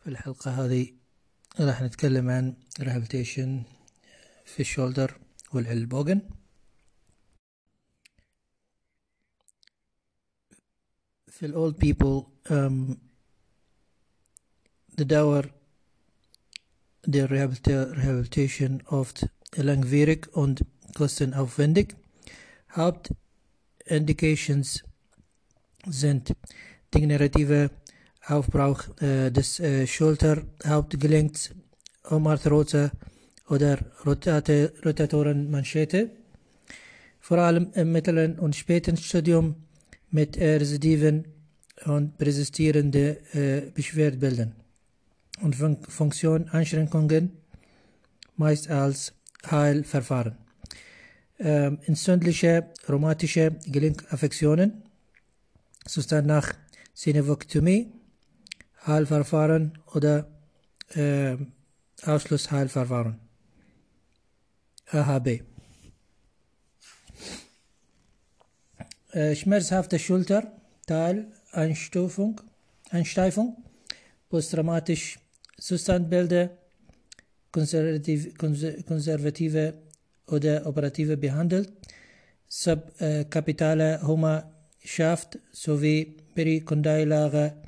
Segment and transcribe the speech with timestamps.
[0.00, 0.92] في الحلقة هذه
[1.60, 3.66] راح نتكلم عن rehabilitation
[4.44, 5.18] في الشولدر
[5.52, 6.20] والعلبوغن
[11.28, 12.96] في الأولد um,
[14.98, 15.44] de dauer
[17.06, 19.26] der Rehabilita- Rehabilitation oft
[19.56, 21.96] langwierig und kostenaufwendig.
[22.76, 24.82] Hauptindications
[25.86, 26.32] sind
[26.94, 27.70] degenerative
[28.28, 31.50] Aufbruch äh, des äh, Schulterhauptgelenks,
[32.10, 32.90] Omarthrose
[33.48, 36.10] oder Rotate, Rotatorenmanschette.
[37.20, 39.56] Vor allem im mittleren und späten Stadium
[40.10, 41.24] mit residiven
[41.84, 44.54] und persistierenden äh, Beschwerdebildern
[45.42, 47.32] und Fun Funktioneinschränkungen
[48.36, 49.12] meist als
[49.50, 50.36] Heilverfahren.
[51.38, 54.82] Ähm, entzündliche rheumatische Gelenkaffektionen,
[55.86, 56.52] Zustand nach
[56.94, 57.92] Sinevektomie,
[58.88, 60.26] Heilverfahren oder
[60.94, 61.36] äh,
[62.04, 63.20] Ausschlussheilverfahren.
[64.90, 65.42] AHB.
[69.12, 70.52] Äh, schmerzhafte Schulter,
[70.86, 72.40] Teil, Einstufung,
[72.90, 73.62] Einsteifung,
[74.30, 75.18] posttraumatisch
[75.58, 76.50] Zustandbilder,
[77.52, 79.74] konservativ, konser- konservative
[80.26, 81.72] oder operative behandelt,
[82.46, 87.67] subkapitale Hummerschaft sowie perikondylare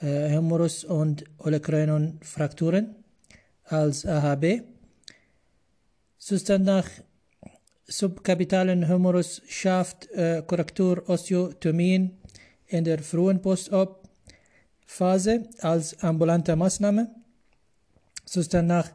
[0.00, 2.94] äh, Humerus- und Olecranon-Frakturen
[3.64, 4.62] als AHB.
[6.18, 6.88] Zustand nach
[7.86, 12.18] subkapitalen Humerus schafft äh, Korrektur Osteotomien
[12.66, 17.10] in der frühen Post-Op-Phase als ambulante Maßnahme.
[18.24, 18.90] Zustand nach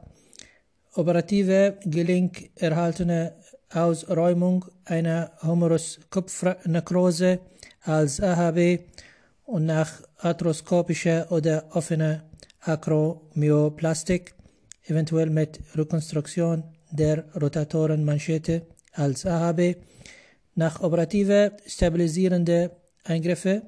[0.94, 3.34] operative Gelenk erhaltene
[3.72, 7.40] Ausräumung einer Humerus-Kopfnekrose
[7.81, 8.80] als AHB
[9.45, 12.23] und nach arthroskopischer oder offener
[12.61, 14.34] Akromyoplastik,
[14.85, 19.75] eventuell mit Rekonstruktion der Rotatorenmanschette als AHB,
[20.56, 22.72] nach operative stabilisierende
[23.03, 23.63] Eingriffe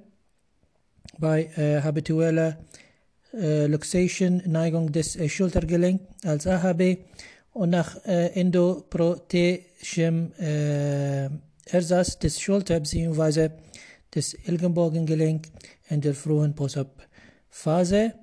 [1.17, 2.57] bei äh, habitueller
[3.33, 6.97] äh, Luxation, Neigung des äh, Schultergelenk als AHB
[7.53, 11.29] und nach äh, endoprothetischem äh,
[11.65, 13.49] Ersatz des Schulter- bzw.
[14.15, 15.47] des Ellenbogengelenk
[15.89, 18.13] in der frühen Post-Op-Phase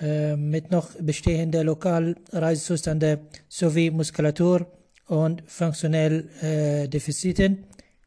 [0.00, 4.66] äh, mit noch bestehender Lokalreizzustände sowie Muskulatur
[5.06, 7.64] und funktionell äh, Defiziten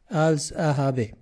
[0.07, 1.13] als AHB.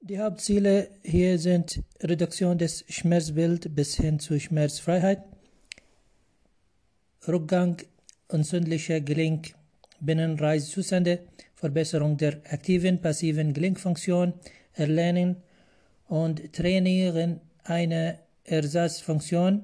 [0.00, 5.22] Die Hauptziele hier sind Reduktion des Schmerzbilds bis hin zu Schmerzfreiheit,
[7.26, 7.78] Rückgang
[8.28, 9.54] entzündlicher Gelenk,
[10.00, 11.20] Binnenreißzustände,
[11.64, 14.34] Verbesserung der aktiven, passiven Gelenkfunktion,
[14.74, 15.36] Erlernen
[16.08, 19.62] und Trainieren einer Ersatzfunktion,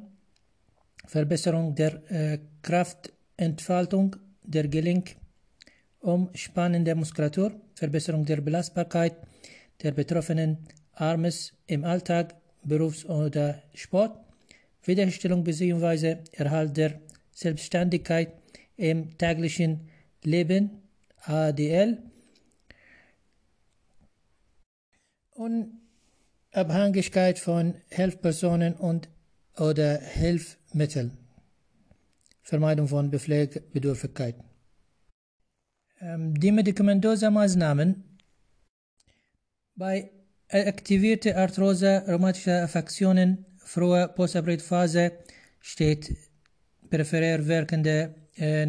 [1.06, 5.16] Verbesserung der äh, Kraftentfaltung der Gelenk,
[6.00, 9.16] Umspannen der Muskulatur, Verbesserung der Belastbarkeit
[9.82, 10.56] der betroffenen
[10.94, 12.34] Armes im Alltag,
[12.64, 14.18] Berufs- oder Sport,
[14.84, 16.16] Wiederherstellung bzw.
[16.32, 16.98] Erhalt der
[17.30, 18.32] Selbstständigkeit
[18.78, 19.90] im täglichen
[20.24, 20.80] Leben,
[21.22, 22.02] ADL,
[25.30, 29.08] Unabhängigkeit von Hilfspersonen und
[29.56, 31.16] oder Hilfsmitteln,
[32.42, 34.34] Vermeidung von Pflegebedürftigkeit.
[36.00, 38.04] Ähm, Die medikamentösen Maßnahmen
[39.76, 40.10] bei
[40.48, 45.12] aktivierter Arthrose, rheumatischer Affektionen, früher Postoperativphase
[45.60, 46.16] steht
[46.90, 48.66] peripher wirkende äh,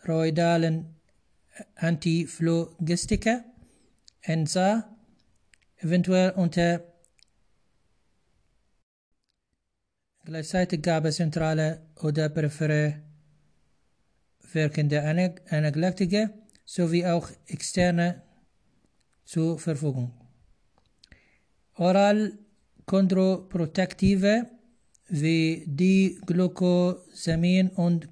[0.00, 0.94] nicht-steroidalen
[1.76, 3.44] Antiphlogistika,
[4.26, 4.96] NSA,
[5.78, 6.82] eventuell unter
[10.24, 13.02] gleichzeitig gab es zentrale oder periphere
[14.52, 16.30] wirkende Anag- Analgetika
[16.64, 18.22] sowie auch externe
[19.24, 20.12] zur Verfügung.
[21.74, 22.38] Oral
[22.86, 24.46] Chondroprotektive
[25.08, 28.10] wie die Glucosamin und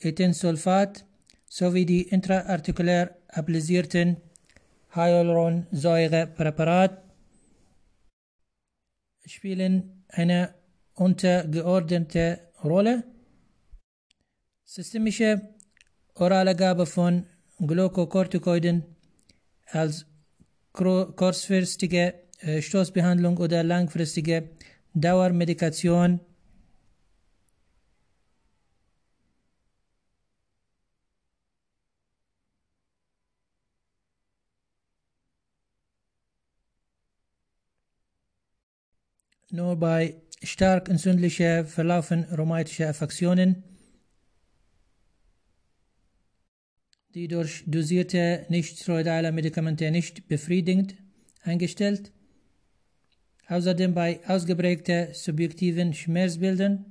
[0.00, 1.04] Chondroetensulfat
[1.48, 4.16] sowie die intraartikulär applisierten
[4.94, 7.02] Hyaluronsäurepräparat
[9.26, 10.54] spielen eine
[10.94, 13.04] untergeordnete Rolle.
[14.64, 15.42] Systemische
[16.14, 17.26] orale Gabe von
[17.58, 18.84] Glucocorticoiden
[19.66, 20.06] als
[20.72, 24.48] kurzfristige äh, Stoßbehandlung oder langfristige
[24.94, 26.20] Dauermedikation
[39.52, 43.62] nur bei stark entzündlicher Verlaufen rheumatischer Affektionen,
[47.14, 50.94] die durch dosierte nichtsteroidale Medikamente nicht befriedigend
[51.42, 52.12] eingestellt.
[53.48, 56.84] Außerdem bei ausgeprägten subjektiven Schmerzbildern,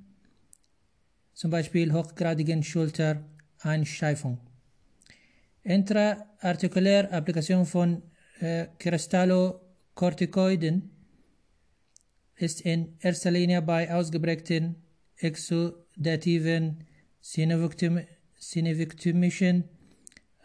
[1.33, 4.39] zum Beispiel hochgradigen Schultereinsteifung.
[5.63, 8.01] Intraartikulär Applikation von
[8.41, 10.98] äh, Kristallokortikoiden
[12.41, 14.77] ist in erster Linie bei ausgeprägten
[15.17, 16.85] exudativen
[17.21, 19.65] synovektomischen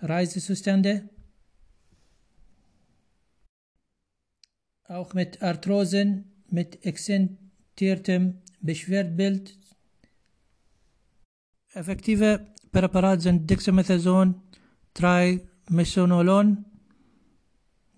[0.00, 1.08] Reisezustände,
[4.88, 9.56] auch mit Arthrosen, mit exzentiertem Beschwerdbild.
[11.73, 14.43] Effektive Präparate sind Dexamethason,
[14.94, 16.64] Trimesonolon,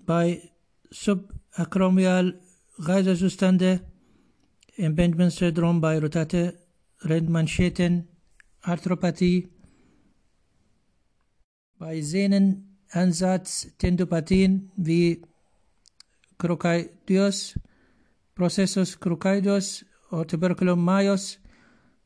[0.05, 0.43] bei
[0.91, 2.39] subacromial
[2.79, 3.81] Reisezustände,
[4.77, 6.59] Impingement-Syndrom bei rotate
[7.03, 8.09] Rindmanscheten,
[8.61, 9.49] Arthropathie,
[11.79, 15.23] bei Sehnenansatz Tendopathien wie
[16.39, 17.59] Crocaidios,
[18.35, 21.39] Processus crocaidios oder Tuberculum majus,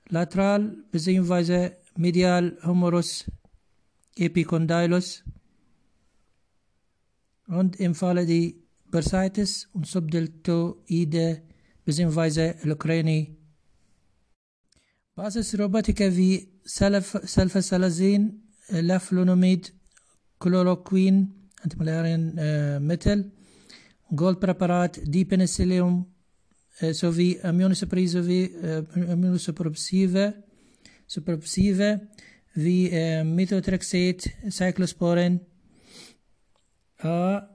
[0.09, 1.73] lateral bzw.
[1.97, 3.29] medial Humorus
[4.17, 5.25] epicondylus
[7.49, 11.43] und im Falle die Bursitis und Subdeltoide
[11.85, 12.55] bzw.
[12.65, 13.37] Leukrenie.
[15.15, 19.75] Basisrobotika wie Sulfasalazin, Laflunomid,
[20.39, 23.33] Chloroquin, Antimalarienmittel,
[24.15, 26.07] Goldpräparat, Dipenicillium
[26.93, 30.35] sowie Immunosuppressive
[31.07, 32.09] Suppressive
[32.55, 32.91] wie
[33.25, 35.41] Methotrexat, Cyclosporin,
[37.03, 37.49] A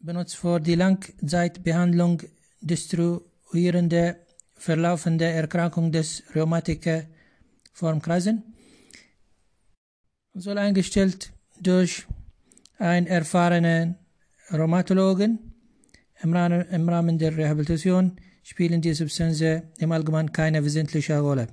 [0.00, 2.22] benutzt für die Langzeitbehandlung
[2.60, 4.16] destruierende
[4.54, 7.04] verlaufende Erkrankung des Rheumatiker
[7.72, 8.42] Formkreisen
[10.34, 12.06] soll eingestellt durch
[12.78, 13.96] einen erfahrenen
[14.52, 15.38] Rheumatologen.
[16.22, 16.34] Im
[16.88, 21.48] Rahmen, der Rehabilitation spielen die Substanzen im Allgemeinen keine wesentliche Rolle.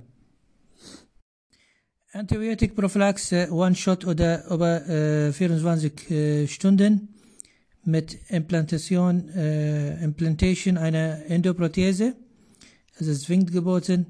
[2.12, 7.14] Antibiotikprophylaxe One-Shot oder über äh, 24 äh, Stunden
[7.88, 12.14] mit Implantation, äh, Implantation einer Endoprothese.
[12.98, 14.06] Es ist zwingend geboten.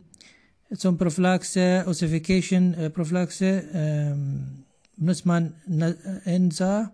[0.77, 4.65] Zum Prophylaxe, Ossification, äh, Prophylaxe ähm,
[4.97, 5.55] benutzt man
[6.25, 6.93] ENSA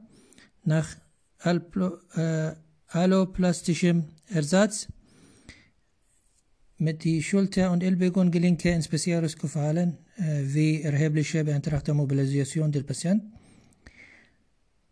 [0.65, 0.97] nach
[1.39, 2.53] Alplo, äh,
[2.89, 4.87] alloplastischem Ersatz
[6.77, 13.33] mit die Schulter- und Ellbogengelenke insbesondere gefallen, äh, wie erhebliche beantragte Mobilisation der Patienten.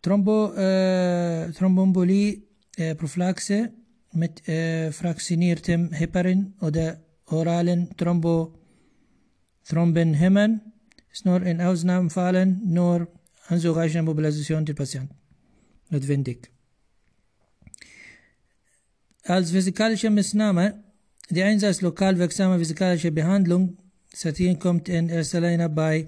[0.03, 2.43] Thrombo, äh, Thrombombolie,
[2.75, 3.71] äh, Prophylaxe
[4.11, 8.53] mit äh, fraktioniertem Heparin oder oralen Thrombo,
[9.63, 10.61] Thrombenhemmern
[11.11, 13.07] ist nur in Ausnahmefällen nur
[13.47, 15.15] anzureichende Mobilisation der Patienten
[15.89, 16.51] notwendig.
[19.23, 20.83] Als physikalische Maßnahme,
[21.29, 23.77] der Einsatz lokal wirksamer physikalischer Behandlung,
[24.13, 26.07] Satin kommt in erster Linie bei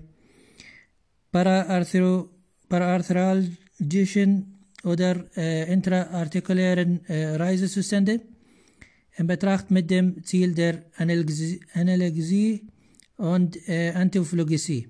[3.77, 8.21] paraarthralgischen oder äh, intraartikulären äh, Reisezuständen
[9.17, 12.67] in Betracht mit dem Ziel der Analgesie,
[13.17, 14.89] und äh, Antiphlogesie.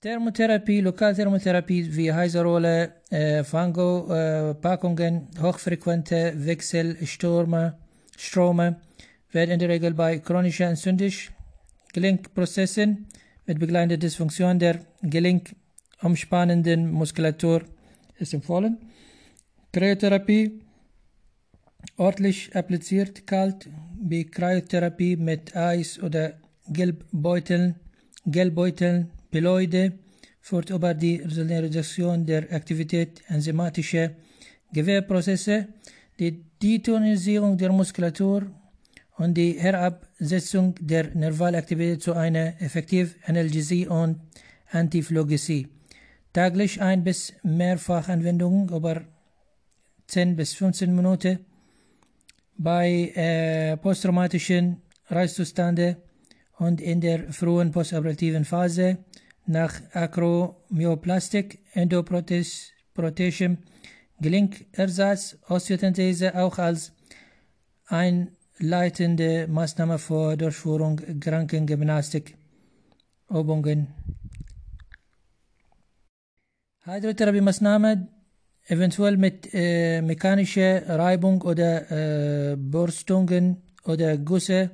[0.00, 4.54] Thermotherapie, Lokalthermotherapie wie Heiserole, äh, Fango, äh,
[5.42, 7.76] hochfrequente Wechselstrome
[8.16, 8.80] Strome
[9.30, 11.30] werden in der Regel bei chronischer entzündlich
[11.92, 13.06] Gelenkprozessen
[13.44, 14.80] mit begleitender Dysfunktion der
[15.96, 17.62] gelenkumspannenden Muskulatur
[18.18, 18.78] ist empfohlen.
[19.72, 20.60] Kryotherapie
[21.96, 23.68] ordentlich appliziert kalt,
[24.00, 26.34] wie Kryotherapie mit Eis oder
[26.68, 27.76] Gelbbeuteln,
[28.26, 29.92] Gelbbeuteln Peloide
[30.40, 34.10] führt über die Reduktion der Aktivität enzymatischer
[34.72, 35.68] Gewehrprozesse,
[36.18, 38.46] die Detonisierung der Muskulatur
[39.16, 44.20] und die Herabsetzung der Nervalaktivität zu einer effektiven Analgesie und
[44.70, 45.75] Antiphlogesie.
[46.36, 49.00] Täglich ein bis mehrfach Anwendungen über
[50.08, 51.46] 10 bis 15 Minuten
[52.58, 55.96] bei äh, posttraumatischen Reizzuständen
[56.58, 58.98] und in der frühen postoperativen Phase
[59.46, 63.56] nach Akromyoplastik, Endoprothesischem
[64.20, 66.92] Gelenkersatz, Osteotenthese auch als
[67.86, 72.36] einleitende Maßnahme vor Durchführung Krankengymnastik,
[73.30, 73.86] Übungen.
[76.86, 78.06] Hydrotherapie-Maßnahme
[78.68, 84.70] eventuell mit äh, mechanischer Reibung oder äh, Borstungen oder Güsse,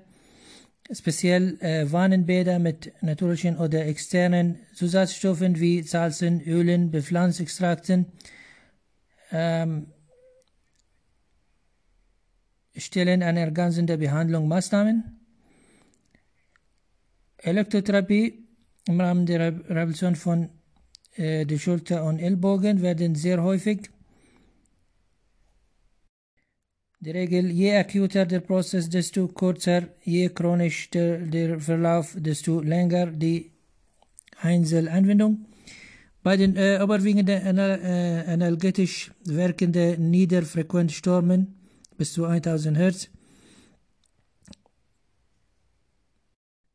[0.93, 8.07] speziell äh, Wannenbäder mit natürlichen oder externen Zusatzstoffen wie Salzen, Ölen, Bepflanzextrakten,
[9.31, 9.87] ähm,
[12.77, 15.19] stellen eine ergänzende Behandlung Maßnahmen.
[17.39, 18.47] Elektrotherapie
[18.87, 20.51] im Rahmen der Rehabilitation von
[21.17, 23.91] äh, der Schulter und Ellbogen werden sehr häufig.
[27.01, 33.07] Die Regel, je akuter der Prozess, desto kürzer, je chronisch der, der Verlauf, desto länger
[33.07, 33.51] die
[34.41, 35.47] Einzelanwendung.
[36.23, 41.55] Bei den äh, überwiegenden anal äh, analgetisch wirkenden Niederfrequenzstormen
[41.99, 43.09] bis zu 1000 Hertz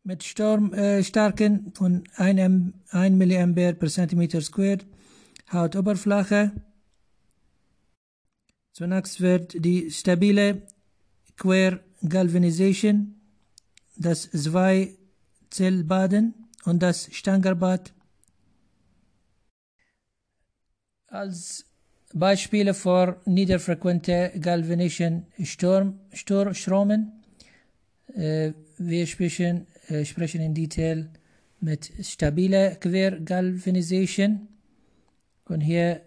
[0.07, 4.77] mit Stromstärken äh, von 1, 1 mA per Zentimeter Square
[5.51, 6.53] Hautoberfläche.
[8.71, 10.61] Zunächst wird die stabile
[11.35, 13.15] Quer Galvanization,
[13.97, 16.33] das Zwei-Zellbaden
[16.63, 17.91] und das Stangerbad
[21.07, 21.65] als
[22.13, 27.11] Beispiele für niederfrequente galvanischen Sturm, Sturm, Stromen.
[28.15, 29.67] Äh, wir sprechen
[30.03, 31.09] sprechen in Detail
[31.59, 34.47] mit stabiler Quergalvanisation
[35.45, 36.01] und hier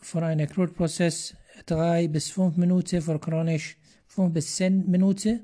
[0.00, 1.34] für einen Krutprozess
[1.66, 3.76] 3 bis 5 Minuten, für chronisch
[4.08, 5.40] 5 bis 10 Minuten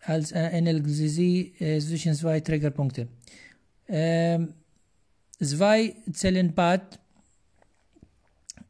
[0.00, 3.08] als Analgesie äh, zwischen zwei Triggerpunkten.
[3.88, 4.54] Ähm,
[5.40, 6.98] zwei Zellenbad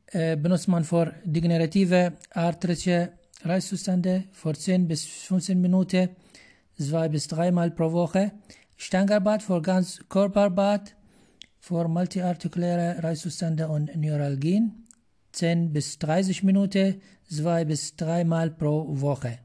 [0.06, 6.10] äh, benutzt man für degenerative arthritische Reißzustände für 10 bis 15 Minuten
[6.78, 8.32] zwei bis dreimal pro Woche.
[8.76, 10.94] Stangerbad für ganz Körperbad
[11.58, 14.86] für multiartikuläre Reißzustände und Neuralgien.
[15.32, 19.38] 10 bis 30 Minuten, zwei bis dreimal pro Woche.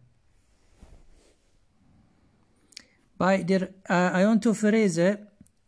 [3.17, 5.19] Bei der äh, Iontopherese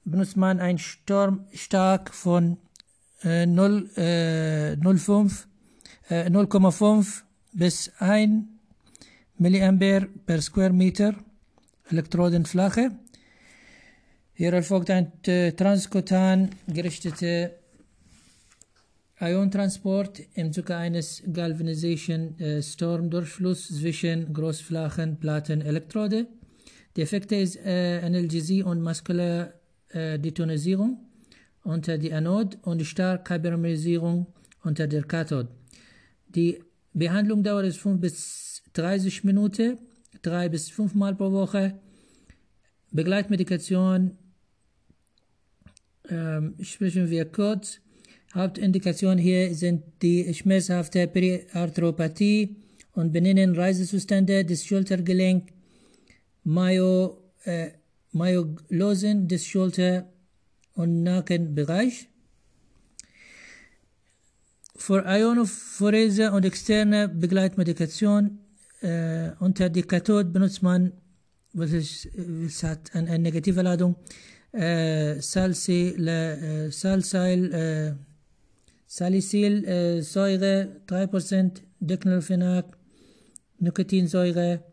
[0.05, 2.57] benutzt man einen Sturmstark von
[3.23, 5.45] äh, 0,5
[6.09, 7.05] äh, 0,5 äh,
[7.53, 8.45] bis 1
[9.37, 9.71] mA
[10.25, 11.15] per Square Meter
[11.93, 12.91] Elektrodenfläche.
[14.33, 17.51] Hier erfolgt ein äh, transkutan gerichteter
[19.19, 26.25] Iontransport im Zuge eines Galvanization äh, Stormdurchfluss zwischen Großflächenplatten Elektrode.
[26.95, 29.53] Die Effekte ist äh, Analgesie und muskuläre
[29.89, 30.97] äh, Detonisierung
[31.63, 34.25] unter die Anode und starke Hypermerisierung
[34.63, 35.49] unter der Kathode.
[36.27, 36.59] Die
[36.93, 39.77] Behandlung dauert 5 bis 30 Minuten
[40.23, 41.79] drei bis fünfmal pro Woche.
[42.93, 44.17] Begleitmedikation
[46.09, 47.79] ähm, sprechen wir kurz.
[48.33, 52.55] Hauptindikation hier sind die schmerzhafte Periarthropathie
[52.93, 55.49] und benennen Reisezustände des Schultergelenk,
[56.43, 57.71] Myo, äh,
[58.11, 60.07] Myoglosen des Schulter-
[60.75, 62.09] und Nackenbereich.
[64.75, 68.39] Für Ionophorese und externe Begleitmedikation
[68.81, 70.91] äh, unter Kathode benutzt man,
[71.53, 73.95] was ist, es hat eine, eine negative Ladung,
[74.51, 77.93] äh, Salsil, äh, Salsyl, äh,
[78.87, 82.77] Salicylsäure, äh, 3%, Diclofenac,
[83.59, 84.63] Nikotinsäure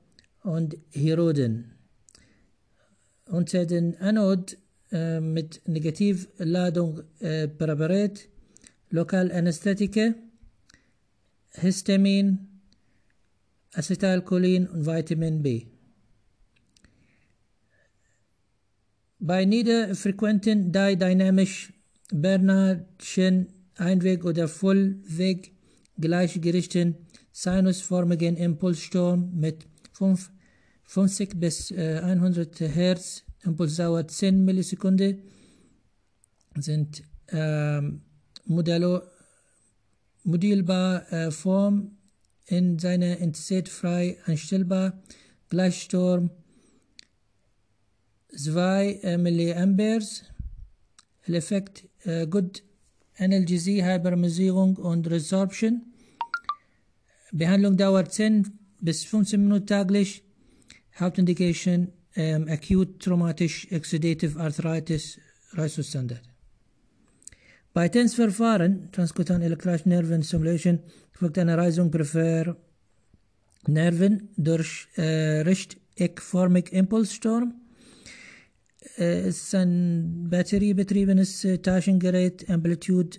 [0.42, 1.72] und Hiroden.
[3.26, 4.56] Unter den Anode
[4.90, 8.28] äh, mit Negativladung äh, Präparat,
[8.90, 10.14] Lokalanästhetika,
[11.52, 12.48] Histamin,
[13.72, 15.66] Acetylcholin und Vitamin B.
[19.22, 21.74] Bei niederfrequenten dynamisch
[22.10, 25.52] Bernardschen Einweg- oder Vollweg
[25.98, 26.96] gleichgerichteten
[27.30, 30.30] sinusförmigen Impulssturm mit 5,
[30.84, 35.22] 50 bis äh, 100 Hertz, Impulsdauer 10 Millisekunden,
[36.56, 37.82] sind äh,
[38.46, 39.02] modello,
[40.24, 41.98] modellbar äh, Form
[42.46, 45.02] in seiner Intensität frei einstellbar.
[45.50, 46.30] Gleichsturm
[48.36, 49.98] 2 äh, mA.
[51.32, 52.62] Effekt äh, Good
[53.18, 55.82] Analgesie, Hypermerisierung und Resorption.
[57.32, 60.24] Behandlung dauert 10 bis 15 Minuten täglich.
[60.98, 65.18] Hauptindikation ähm, Acute Traumatisch Exudative Arthritis
[65.52, 66.20] Reißzustand.
[67.72, 70.80] Bei TENS-Verfahren, Transkutan Electric Nerven Stimulation,
[71.12, 72.56] folgt eine Reisung prefer
[73.66, 77.59] Nerven durch äh, rechteckförmig Impulssturm.
[79.00, 83.18] Ist ein batteriebetriebenes Taschengerät, Amplitude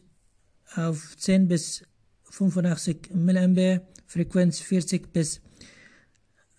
[0.76, 1.84] auf 10 bis
[2.30, 5.42] 85 mA, Frequenz 40 bis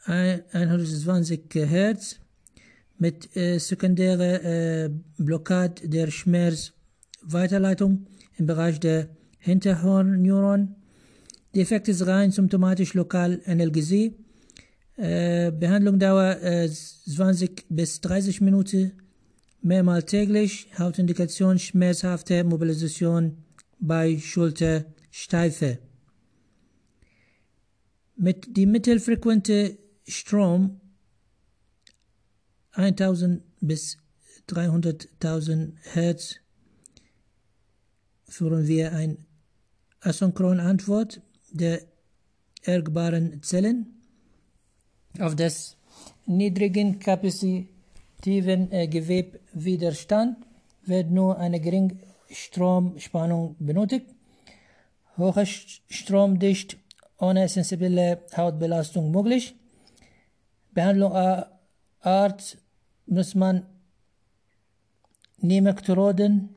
[0.05, 2.19] 120 Hertz
[2.99, 10.75] mit äh, sekundärer äh, Blockade der Schmerzweiterleitung im Bereich der Hinterhornneuron.
[11.55, 14.15] Die Effekt ist rein symptomatisch lokal Analgesie.
[14.97, 18.93] Äh, Behandlungsdauer äh, 20 bis 30 Minuten,
[19.63, 20.69] mehrmals täglich.
[20.79, 23.45] Hautindikation schmerzhafte Mobilisation
[23.79, 25.79] bei Schultersteife.
[28.17, 30.81] Mit dem mittelfrequenten Strom
[32.73, 33.99] 1000 bis
[34.49, 36.37] 300.000 Hertz
[38.29, 39.19] führen wir eine
[40.01, 41.83] asynchrone Antwort der
[42.63, 44.03] ergbaren Zellen
[45.19, 45.77] auf das
[46.27, 46.99] niedrigen
[48.23, 50.37] kapazitiven äh, Gewebwiderstand
[50.87, 51.97] wird nur eine geringe
[52.31, 54.07] Stromspannung benötigt.
[55.19, 56.77] Hohe Stromdicht
[57.19, 59.55] ohne sensible Hautbelastung möglich.
[60.73, 61.13] Behandlung
[62.01, 62.59] Art
[63.07, 63.67] muss man
[65.39, 66.55] Nemektroden,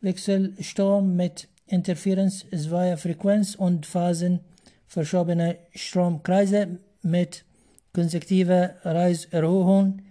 [0.00, 4.40] Wechselsturm mit Interferenz zweier Frequenz und Phasen
[4.86, 7.44] verschobener Stromkreise mit
[7.92, 10.02] konsektiver Reiserhöhung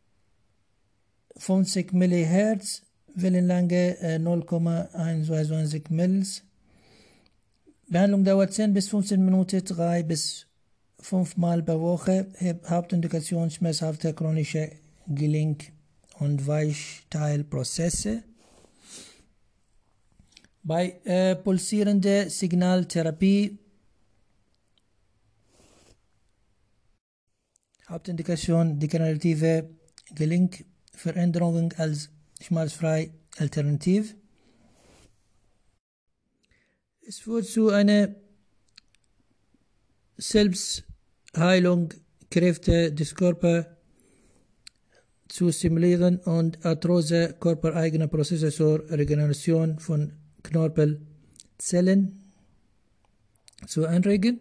[1.38, 2.82] 50 MHz,
[3.16, 6.44] Wellenlänge äh, 0,122 Mils.
[7.88, 10.46] Behandlung dauert 10 bis 15 Minuten, 3 bis
[11.00, 12.28] 5 Mal pro Woche.
[12.68, 14.72] Hauptindikation schmerzhafte chronische
[15.08, 15.72] Gelenk-
[16.20, 18.24] und Weichteilprozesse.
[20.62, 23.58] Bei äh, pulsierender Signaltherapie
[27.90, 29.68] Hauptindikation degenerative
[30.14, 32.10] Gelenkveränderungen als
[32.42, 34.16] schmerzfrei alternativ.
[37.02, 38.16] Es führt zu einer
[40.18, 41.94] Selbstheilung
[42.30, 43.66] Kräfte des Körpers
[45.28, 52.20] zu stimulieren und Arthrose körpereigene Prozesse zur Regeneration von Knorpelzellen
[53.68, 54.40] zu anregen.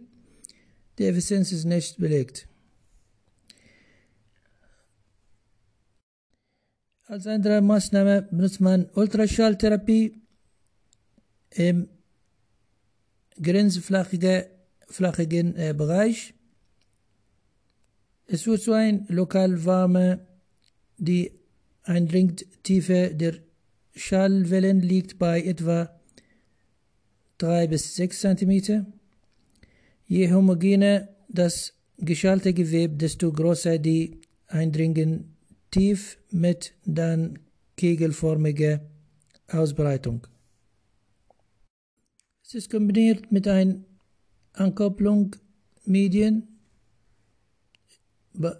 [0.99, 2.49] Die Effizienz ist nicht belegt.
[7.09, 10.21] Als andere Maßnahme benutzt man Ultraschalltherapie
[11.49, 11.89] im
[13.41, 16.35] grenzflachigen äh, Bereich.
[18.27, 20.27] Es wird so ein lokal warme,
[20.99, 21.33] die
[21.83, 23.37] Eindringtiefe der
[23.97, 25.99] Schallwellen liegt bei etwa
[27.39, 28.85] 3 bis 6 cm.
[30.07, 35.38] Je homogener das geschallte Gewebe, desto größer die Eindringen
[35.71, 37.39] tief mit dann
[37.77, 38.81] kegelförmige
[39.49, 40.27] Ausbreitung.
[42.45, 43.77] Es ist kombiniert mit einer
[44.55, 45.37] Ankopplung
[45.85, 46.49] Medien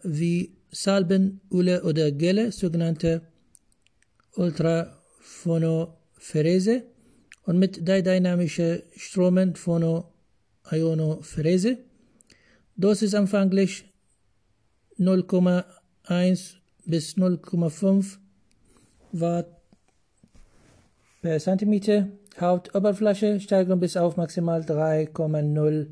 [0.03, 3.23] wie Salben, Ule oder Gelle, sogenannte
[4.35, 6.85] Ultraphonophorese
[7.45, 11.79] und mit dynamischen Stromen Phonoionophoreese.
[12.77, 13.87] Dosis anfänglich
[14.99, 18.17] 0,1 bis 0,5
[19.13, 19.47] Watt
[21.21, 22.09] per Zentimeter.
[22.41, 25.87] Hautoberfläche Steigerung bis auf maximal 3,0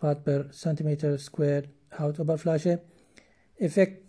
[0.00, 1.64] Watt per Zentimeter Square
[1.98, 2.80] Hautoberfläche.
[3.58, 4.04] Effekt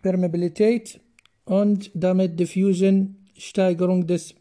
[0.00, 1.00] Permeabilität
[1.44, 4.34] und damit Diffusion Steigerung des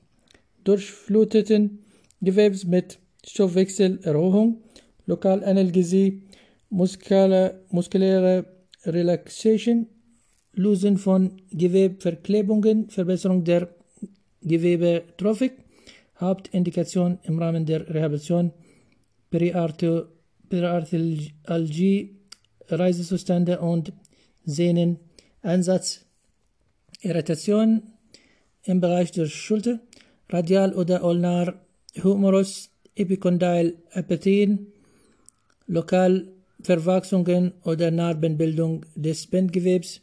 [0.63, 1.79] durchfluteten
[2.21, 4.61] Gewebs mit Stoffwechselerhöhung,
[5.05, 6.21] Lokalanästhesie,
[6.69, 8.45] muskuläre
[8.85, 9.87] Relaxation,
[10.53, 13.69] Lösen von Gewebverklebungen, Verbesserung der
[14.41, 15.53] Gewebetrophik,
[16.19, 18.51] Hauptindikation im Rahmen der Rehabilitation,
[19.29, 22.15] Periarthalgie,
[22.67, 23.93] Reisezustände und
[24.45, 26.05] Sehnenansatz,
[27.01, 27.83] Irritation
[28.63, 29.79] im Bereich der Schulter,
[30.29, 31.53] Radial- oder Ulnar
[32.03, 34.67] Humorus, Epicondyle Apatien,
[35.67, 40.01] Lokalverwachsungen oder Narbenbildung des Bindgewebs,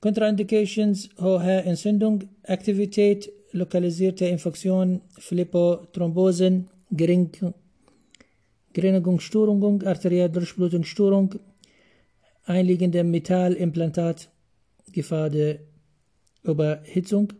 [0.00, 7.30] Contraindications, hohe Entzündung, Aktivität, lokalisierte Infektion, Philippothrombosen, Gering
[8.72, 11.36] Gerinnungsstörung, Arterialdurchblutungsstörung,
[12.44, 14.28] einliegende Metallimplantat,
[14.92, 15.60] Gefahr der
[16.42, 17.32] Überhitzung,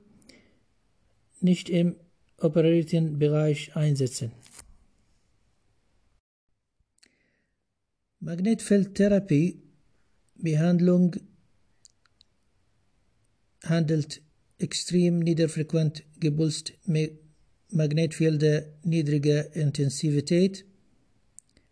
[1.40, 1.96] nicht im
[2.40, 4.32] operierten Bereich einsetzen.
[8.20, 9.62] Magnetfeldtherapie
[10.36, 11.16] Behandlung
[13.68, 14.22] handelt
[14.59, 16.72] extrem niederfrequent gepulst
[17.70, 20.64] Magnetfelder niedriger Intensivität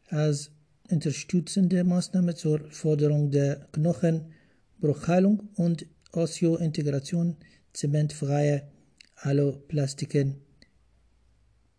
[0.09, 0.51] als
[0.91, 7.37] unterstützende Maßnahme zur Förderung der Knochenbruchheilung und Osteointegration
[7.73, 8.69] zementfreier
[9.17, 10.37] Alloplastiken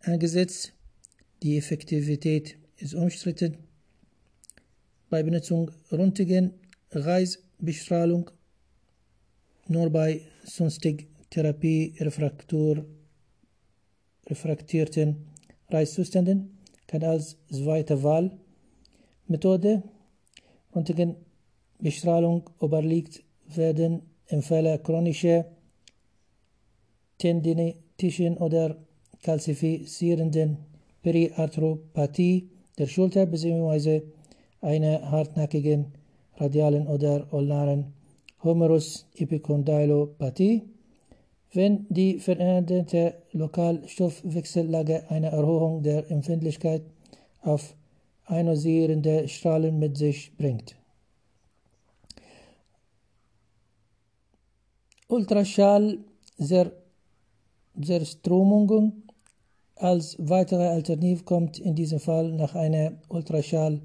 [0.00, 0.72] eingesetzt.
[1.42, 3.58] Die Effektivität ist umstritten.
[5.08, 6.54] Bei Benutzung Röntgen,
[6.90, 8.30] Reisbestrahlung
[9.68, 12.84] nur bei sonstig Therapie refraktor,
[14.28, 15.26] refraktierten
[15.68, 18.30] Reiszuständen kann als zweite Wahl
[19.26, 19.82] Methode
[20.74, 23.22] Röntgenbestrahlung oberliegt
[23.54, 25.46] werden im Falle chronischer
[27.18, 28.76] tendinitischen oder
[29.22, 30.58] kalzifizierenden
[31.02, 34.02] Periarthropathie der Schulter bzw.
[34.60, 35.92] einer hartnäckigen
[36.36, 37.95] radialen oder ulnaren
[38.46, 40.62] Humerus Epicondylopathie,
[41.52, 46.82] wenn die veränderte Lokalstoffwechsellage eine Erhöhung der Empfindlichkeit
[47.42, 47.74] auf
[48.28, 50.76] ionisierende Strahlen mit sich bringt.
[55.08, 55.98] Ultraschall
[57.80, 59.02] Zerströmung
[59.76, 63.80] als weitere Alternative kommt in diesem Fall nach einer Ultraschall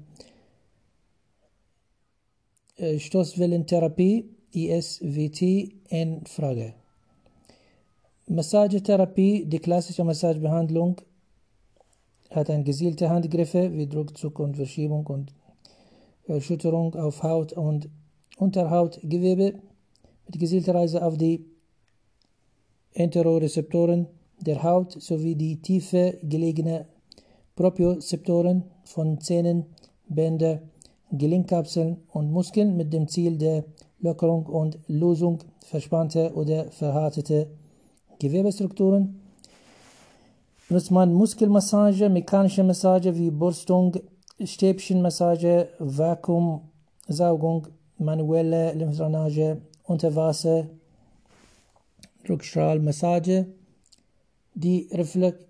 [2.98, 5.42] Stoßwellentherapie ISWT
[5.88, 6.74] in Frage.
[8.28, 11.00] Massagetherapie, die klassische Massagebehandlung,
[12.30, 15.32] hat ein gezielte Handgriffe wie Druckzug und Verschiebung und
[16.26, 17.88] Erschütterung auf Haut und
[18.38, 19.54] Unterhautgewebe
[20.26, 21.44] mit gezielter Reise auf die
[22.94, 24.06] Enterorezeptoren
[24.40, 26.84] der Haut sowie die tiefer gelegenen
[27.54, 29.66] Propriozeptoren von Zähnen,
[30.08, 30.62] Bänder,
[31.10, 33.64] Gelenkkapseln und Muskeln mit dem Ziel der
[34.02, 37.46] Lockerung und Lösung verspannter oder verhärteter
[38.18, 39.20] Gewebestrukturen.
[40.68, 43.96] Benutzt man Muskelmassage, mechanische Massage wie Burstung,
[44.42, 50.68] Stäbchenmassage, Vakuumsaugung, manuelle Lymphdrainage, Unterwasser,
[52.28, 53.46] Rückstrahlmassage.
[54.54, 55.44] Die Reflex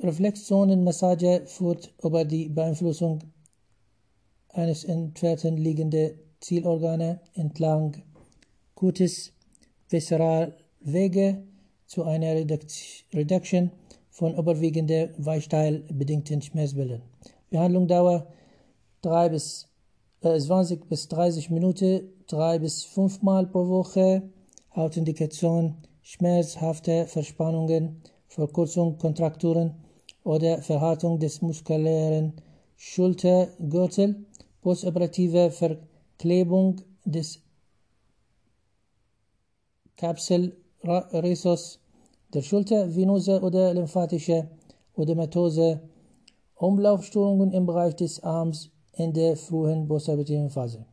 [0.00, 3.20] Reflexzonenmassage führt über die Beeinflussung
[4.48, 8.02] eines entfernt liegenden Zielorgane entlang
[8.74, 9.32] Cutis
[9.88, 11.42] Visceralwege
[11.86, 12.34] zu einer
[13.14, 13.70] Reduction
[14.10, 17.00] von überwiegender Weichteilbedingten Schmerzbildern.
[17.48, 18.26] Behandlungsdauer
[19.00, 19.68] 3 bis,
[20.20, 24.22] äh, 20 bis 30 Minuten, 3 bis 5 Mal pro Woche.
[24.76, 29.76] Hautindikation, schmerzhafte Verspannungen, Verkürzung Kontrakturen
[30.24, 32.34] oder Verhärtung des muskulären
[32.76, 34.16] Schultergürtels,
[34.60, 35.50] postoperative
[36.16, 37.40] Verklebung des
[39.96, 41.80] Kapselrhesus
[42.32, 44.48] der Schulter, venöse oder lymphatische
[44.96, 45.80] Ödematose,
[46.54, 50.86] Umlaufstörungen im Bereich des Arms in der frühen postoperativen Phase.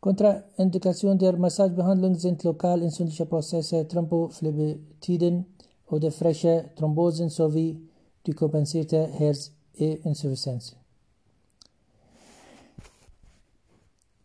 [0.00, 5.44] Kontraindikation der Massagebehandlung sind lokal entzündliche Prozesse, Thrombophlebitis
[5.86, 7.80] oder freche Thrombosen sowie
[8.26, 10.76] die kompensierte Herzinsuffizienz.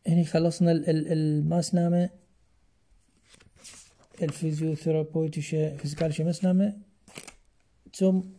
[0.07, 2.11] هنا خلصنا الماسنامة
[4.23, 6.75] الفيزيوثيرابeutische physikalische Maßnahme
[7.93, 8.35] zum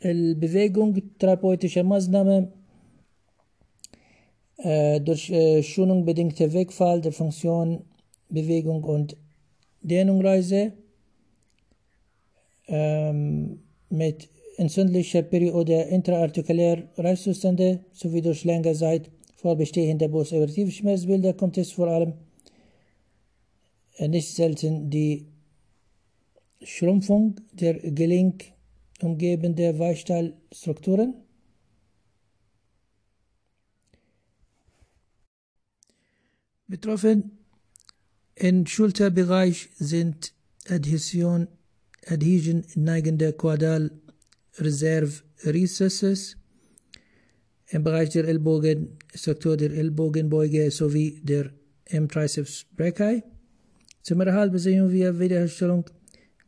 [0.00, 2.52] Bewegung therapeutische Maßnahme
[4.58, 7.84] äh, durch äh, Schonung bedingte Wegfall der Funktion
[8.28, 9.16] Bewegung und
[9.82, 10.72] Dehnungreise
[12.68, 19.10] ähm, mit entzündlicher Periode intraartikulärer Reifzustände sowie durch längere Zeit
[19.43, 22.13] vorbestehende postoperative Schmerzbilder kommt es vor allem
[23.99, 25.27] nicht selten die
[26.61, 28.53] Schrumpfung der Gelenk
[29.01, 31.15] umgebende Weichteilstrukturen.
[36.67, 37.37] Betroffen
[38.35, 40.33] im Schulterbereich sind
[40.69, 41.49] Adhäsion,
[42.07, 43.91] Adhäsion neigende Quadal
[44.57, 46.37] Reserve Recesses
[47.67, 48.25] im Bereich der
[49.13, 51.51] Ellbogenstruktur der Ellbogenbeuge sowie der
[51.85, 53.23] M-Triceps brachii.
[54.01, 55.85] Zum Erhalt sehen wir Wiederherstellung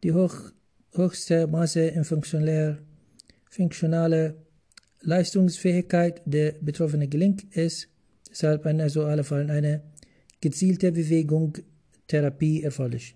[0.03, 0.35] die hoch,
[0.93, 2.79] höchste Maße in funktionaler,
[3.49, 4.35] funktionale
[5.01, 7.87] Leistungsfähigkeit der betroffenen Gelenk ist
[8.29, 9.83] deshalb in also alle Fällen eine
[10.41, 11.57] gezielte Bewegung
[12.07, 13.15] Therapie erforderlich.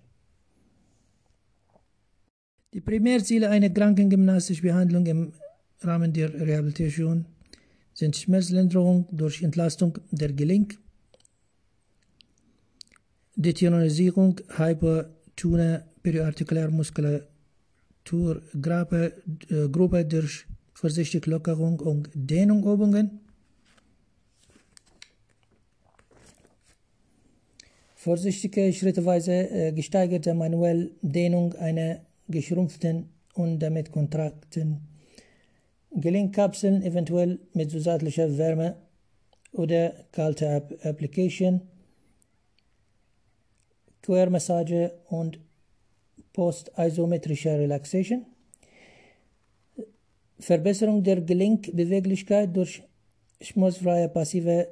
[2.73, 5.33] Die Primärziele einer krankengymnastischen Behandlung im
[5.81, 7.25] Rahmen der Rehabilitation
[7.99, 10.79] sind Schmerzlinderung durch Entlastung der Gelenk,
[13.35, 23.19] Deteriorisierung hypertone periartikuläre Muskulatur, Gruppe, durch vorsichtige Lockerung und Dehnungübungen,
[27.95, 34.87] vorsichtige, schrittweise gesteigerte manuelle Dehnung einer geschrumpften und damit kontrakten
[35.91, 38.75] Gelenkkapseln, eventuell mit zusätzlicher Wärme
[39.51, 41.61] oder kalter Application,
[44.01, 45.39] Quermassage und
[46.33, 48.25] post-isometrische Relaxation,
[50.39, 52.81] Verbesserung der Gelenkbeweglichkeit durch
[53.41, 54.69] schmutzfreie passive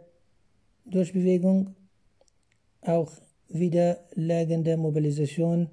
[0.85, 1.75] Durchbewegung,
[2.81, 3.11] auch
[3.49, 5.69] widerlegende Mobilisation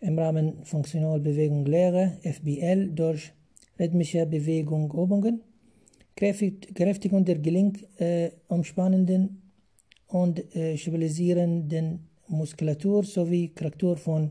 [0.00, 3.32] im Rahmen Funktionalbewegung Lehre, FBL, durch
[3.78, 5.40] rhythmische Bewegung Übungen,
[6.16, 8.30] Kräftigung der Gelenk äh,
[10.08, 14.30] und äh, stabilisierenden Muskulatur sowie Korrektur von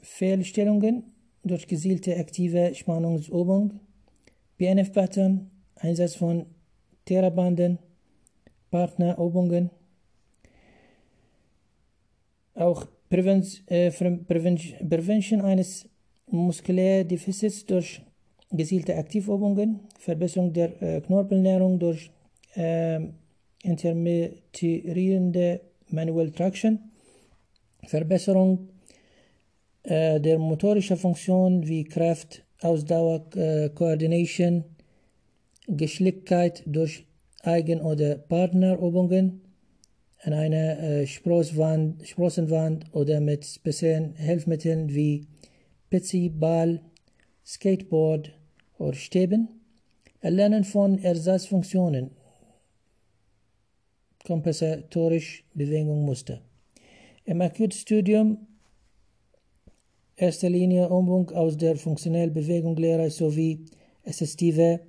[0.00, 1.04] Fehlstellungen
[1.42, 3.80] durch gezielte aktive Spannungsübung,
[4.58, 6.46] BNF-Pattern, Einsatz von
[7.04, 7.78] Therabanden,
[8.70, 9.70] Partnerübungen,
[12.54, 13.90] auch Prävention, äh,
[16.30, 18.02] Muskulärdefizits durch
[18.50, 22.10] gezielte Aktivübungen, Verbesserung der äh, Knorpelnährung durch
[22.54, 23.00] äh,
[23.62, 26.78] intermittierende Manual Traction,
[27.86, 28.68] Verbesserung
[29.82, 34.64] äh, der motorischen Funktion wie Kraft, Ausdauer, äh, Coordination,
[35.66, 37.04] Geschicklichkeit durch
[37.42, 39.42] Eigen- oder Partnerübungen
[40.22, 45.26] an einer äh, Sprossenwand oder mit speziellen Hilfsmitteln wie
[45.94, 46.80] Pizzi, Ball,
[47.46, 48.32] Skateboard
[48.78, 49.48] oder Stäben.
[50.20, 52.10] Erlernen von Ersatzfunktionen,
[54.24, 56.40] kompensatorisch Bewegungsmuster.
[57.24, 58.38] Im Akutstudium
[60.16, 63.64] erster Linie Übung aus der funktionellen Bewegunglehre sowie
[64.04, 64.80] assistive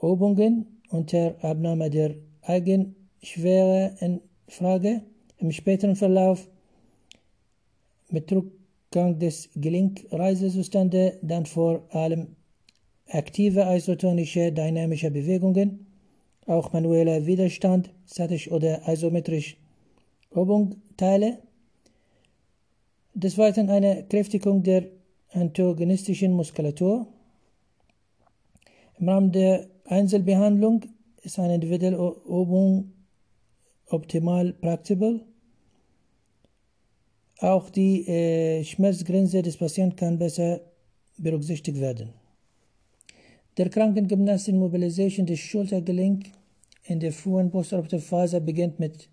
[0.00, 5.02] Übungen unter Abnahme der Eigenschwere in Frage.
[5.38, 6.48] Im späteren Verlauf
[8.08, 8.30] mit
[8.92, 12.36] Rückgang des Gelenkreisezustande dann vor allem
[13.08, 15.86] aktive isotonische dynamische Bewegungen,
[16.46, 19.56] auch manueller Widerstand, statisch oder isometrisch
[20.30, 21.38] Übungteile.
[23.14, 24.84] Des Weiteren eine Kräftigung der
[25.30, 27.06] antagonistischen Muskulatur.
[28.98, 30.82] Im Rahmen der Einzelbehandlung
[31.22, 32.92] ist eine individuelle Übung
[33.86, 35.31] optimal praktikabel.
[37.42, 40.60] Auch die äh, Schmerzgrenze des Patienten kann besser
[41.18, 42.10] berücksichtigt werden.
[43.58, 46.26] Der Krankengymnastik Mobilisation des Schultergelenk
[46.84, 49.08] in der frühen postoperativen Phase beginnt mit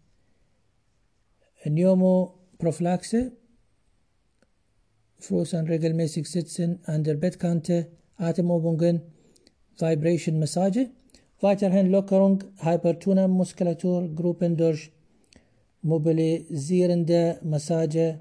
[1.64, 3.32] Pneumoprophylaxe,
[5.18, 9.02] Fuß an regelmäßig Sitzen an der Bettkante, Atemübungen,
[9.78, 10.92] Vibration Massage
[11.42, 14.92] Weiterhin Lockerung hypertoner Muskulaturgruppen durch
[15.82, 18.20] mobilisierende Massage.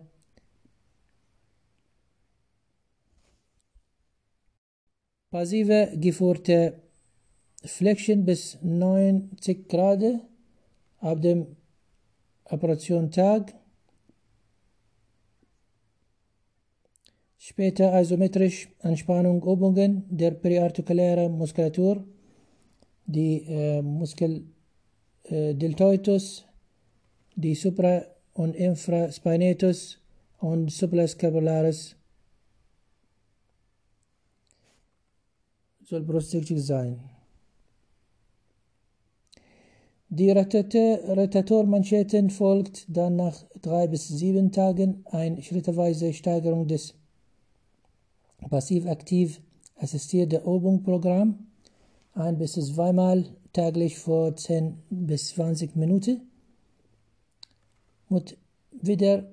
[5.31, 6.81] Passive geführte
[7.65, 10.03] Flexion bis 90 Grad
[11.01, 11.57] ab dem
[12.45, 13.55] Operationstag.
[17.37, 22.05] Später isometrisch Anspannung Übungen der periartikulären Muskulatur
[23.09, 24.45] die äh, Muskel
[25.25, 26.45] äh, deltoides,
[27.43, 29.99] die supra- und infraspinatus
[30.39, 31.95] und suprascapularis
[35.85, 36.99] soll brustig sein.
[40.09, 46.95] Die Rotatormanschetten folgt dann nach drei bis sieben Tagen eine schrittweise Steigerung des
[48.51, 49.41] passiv-aktiv
[49.77, 51.37] assistierten Übungsprogramms
[52.15, 56.28] ein bis zweimal täglich vor 10 bis 20 Minuten.
[58.11, 58.39] Mit,
[58.71, 59.29] wieder,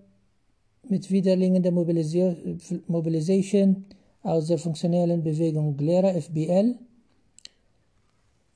[0.90, 3.86] mit widerliegender Mobilisation
[4.22, 6.78] aus der funktionellen Bewegung Glera FBL.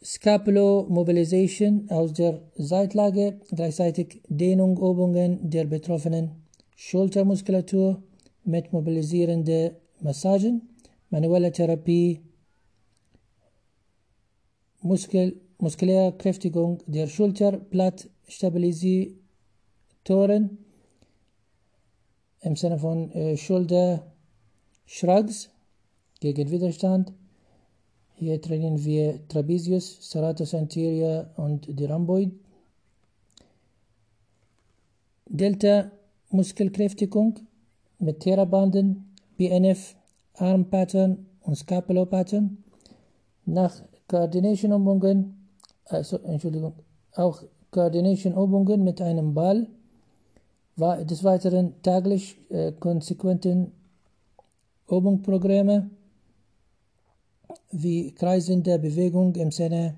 [0.04, 4.78] Scapulo Mobilisation aus der Seitlage, gleichzeitig Dehnung
[5.50, 6.32] der betroffenen
[6.76, 8.02] Schultermuskulatur
[8.46, 10.70] mit mobilisierenden Massagen,
[11.10, 12.22] manuelle Therapie,
[14.82, 17.08] Muskel, muskuläre Kräftigung der
[20.06, 20.58] Schulterblattstabilisatoren
[22.42, 25.50] im Sinne von äh, Schulter-Shrugs
[26.20, 27.12] gegen Widerstand.
[28.16, 32.32] Hier trainieren wir Trapezius, Serratus anterior und die Rhomboid.
[35.26, 35.92] Delta
[36.30, 37.40] Muskelkräftigung
[38.00, 39.96] mit Therabanden, BNF,
[40.36, 42.64] Armpattern und Scapulopattern.
[43.46, 45.50] Nach Coordination-Übungen,
[45.86, 46.74] also Entschuldigung,
[47.14, 49.68] auch Coordination-Übungen mit einem Ball,
[50.80, 53.72] des Weiteren täglich äh, konsequenten
[54.90, 55.90] Übungsprogramme
[57.72, 59.98] wie kreisende Bewegung im Sinne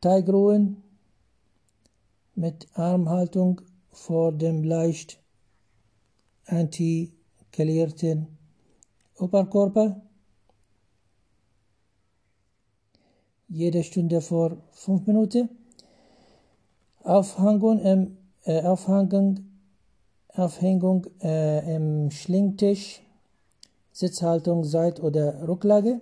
[0.00, 0.82] Teigruhen
[2.34, 5.18] mit Armhaltung vor dem leicht
[6.46, 8.26] antikalierten
[9.18, 10.02] Oberkörper
[13.48, 15.48] jede Stunde vor fünf Minuten.
[17.04, 19.53] Aufhängung im, äh, Aufhängung,
[20.36, 23.00] Aufhängung äh, im Schlingtisch,
[23.92, 26.00] Sitzhaltung, Seit- oder Rücklage.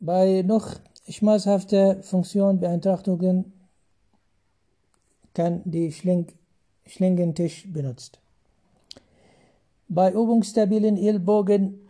[0.00, 0.74] Bei noch
[1.08, 2.60] schmerzhafter Funktion
[5.34, 6.26] kann die Schling
[6.86, 8.18] Schlingentisch benutzt.
[9.88, 11.88] Bei übungsstabilen Ellbogen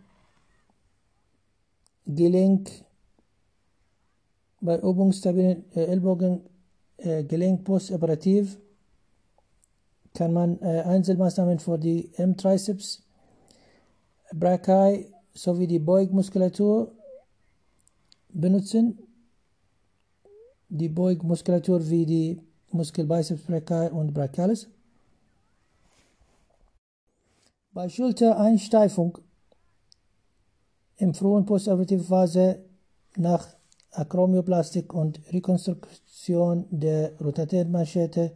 [2.05, 2.69] Gelenk,
[4.61, 6.41] bei übungsstabilen äh, Ellbogen,
[6.97, 8.57] äh, Gelenk postoperativ
[10.13, 13.03] kann man äh, Einzelmaßnahmen für die M-Triceps,
[14.33, 16.91] Brachii sowie die Beugmuskulatur
[18.29, 18.99] benutzen.
[20.69, 22.41] Die Beugmuskulatur wie die
[22.71, 24.67] Muskel Biceps brachii und brachialis.
[27.73, 29.17] Bei Schultereinsteifung
[30.97, 32.59] im frühen postoperativen Phase
[33.15, 33.47] nach
[33.91, 38.33] Akromioplastik und Rekonstruktion der Rotatormanschette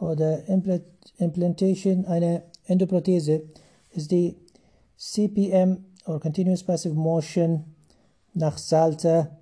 [0.00, 0.42] oder
[1.18, 3.42] Implantation einer Endoprothese
[3.92, 4.36] ist die
[4.96, 7.64] CPM oder Continuous Passive Motion
[8.34, 9.38] nach Salter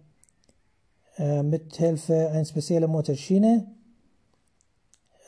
[1.17, 3.67] äh, mit Hilfe einer speziellen Motorschiene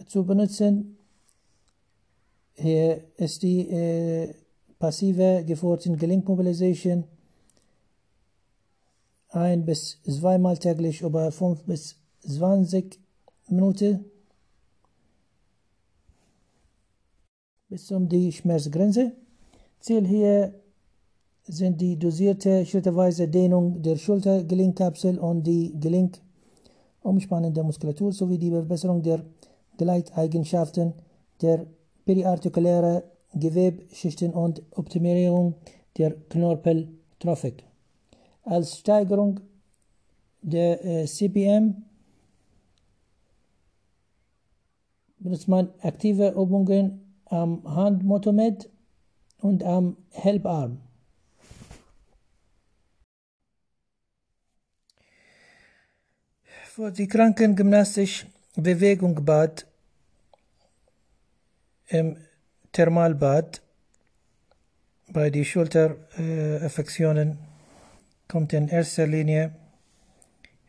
[0.06, 0.96] zu benutzen.
[2.54, 4.34] Hier ist die äh,
[4.78, 7.04] passive geführte Gelenkmobilisation
[9.28, 12.98] ein bis zweimal täglich über 5 bis 20
[13.48, 14.04] Minuten
[17.70, 19.12] bis um die Schmerzgrenze.
[19.78, 20.52] Ziel hier
[21.44, 29.24] sind die dosierte schrittweise Dehnung der Schultergelenkkapsel und die gelenkumspannende Muskulatur sowie die Verbesserung der
[29.78, 30.92] Gleiteigenschaften
[31.40, 31.64] der
[32.04, 33.02] periartikulären
[33.34, 35.54] Gewebschichten und Optimierung
[35.96, 37.64] der Knorpeltrophik
[38.42, 39.40] als Steigerung
[40.42, 41.84] der äh, CPM
[45.18, 48.68] benutzt man aktive Übungen am Handmotomet
[49.38, 50.82] und am Helparm.
[56.64, 58.26] Für die Krankengymnastik
[58.56, 59.66] Bewegungbad
[61.88, 62.16] im
[62.72, 63.62] Thermalbad
[65.08, 67.38] bei den Schulteraffektionen
[68.28, 69.54] kommt in erster Linie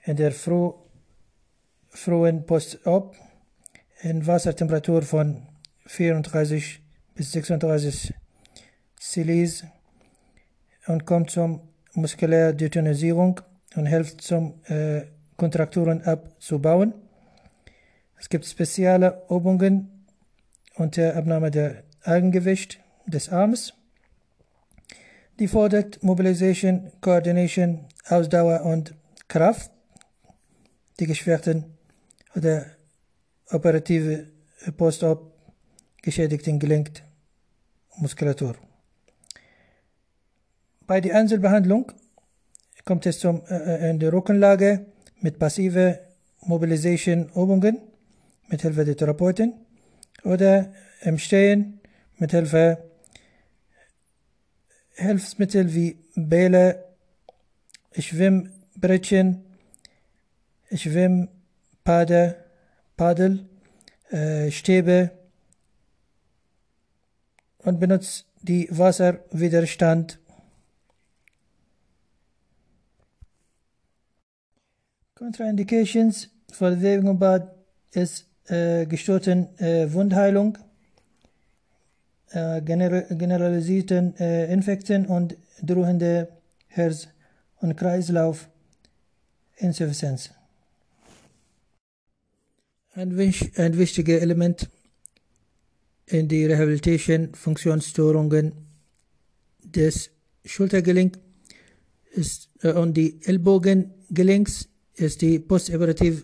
[0.04, 0.72] in der früh,
[1.90, 3.16] frühen Post-Op
[4.02, 5.51] in Wassertemperatur von
[5.86, 6.82] 34
[7.16, 8.14] bis 36
[9.00, 9.64] Celsius
[10.88, 11.62] und kommt zur
[11.94, 13.42] muskulären Detonisierung
[13.76, 15.04] und hilft zum äh,
[15.38, 16.94] Kontrakturen abzubauen.
[18.20, 20.06] Es gibt spezielle Übungen
[20.76, 23.74] unter Abnahme der Eigengewicht des Arms.
[25.40, 28.94] Die fordert Mobilisation, Coordination, Ausdauer und
[29.28, 29.72] Kraft.
[31.00, 31.66] Die geschwächten
[32.36, 32.66] oder
[33.50, 34.28] operative
[34.78, 35.31] Post-op
[36.02, 37.04] geschädigten gelenkt
[37.98, 38.56] Muskulatur.
[40.88, 41.92] Bei der Einzelbehandlung
[42.86, 44.86] kommt es zum, äh, in der Rückenlage
[45.22, 46.00] mit passive
[46.42, 47.80] Mobilisation Übungen
[48.48, 49.54] mit Hilfe der Therapeuten
[50.24, 51.80] oder im Stehen
[52.18, 52.92] mit Hilfe
[54.96, 56.84] Hilfsmittel wie Bälle,
[57.98, 59.44] Schwimmbrettchen,
[60.74, 62.36] Schwimmpade,
[62.98, 63.46] Paddel,
[64.12, 65.12] äh, Stäbe
[67.64, 70.20] und benutzt die Wasserwiderstand.
[75.16, 77.56] Contraindications for Bewegung im Bad
[77.92, 80.58] ist äh, gestörten äh, Wundheilung,
[82.32, 86.30] äh, gener generalisierten äh, Infekten und drohende
[86.68, 87.08] Herz-
[87.60, 90.32] und Kreislaufinsuffizienz.
[92.94, 93.18] Ein,
[93.58, 94.70] ein wichtiges Element
[96.12, 98.52] in die Rehabilitation Funktionsstörungen
[99.64, 100.12] des
[100.46, 101.18] Schultergelenk
[102.12, 106.24] ist, äh, und die Ellbogengelenks ist die postoperative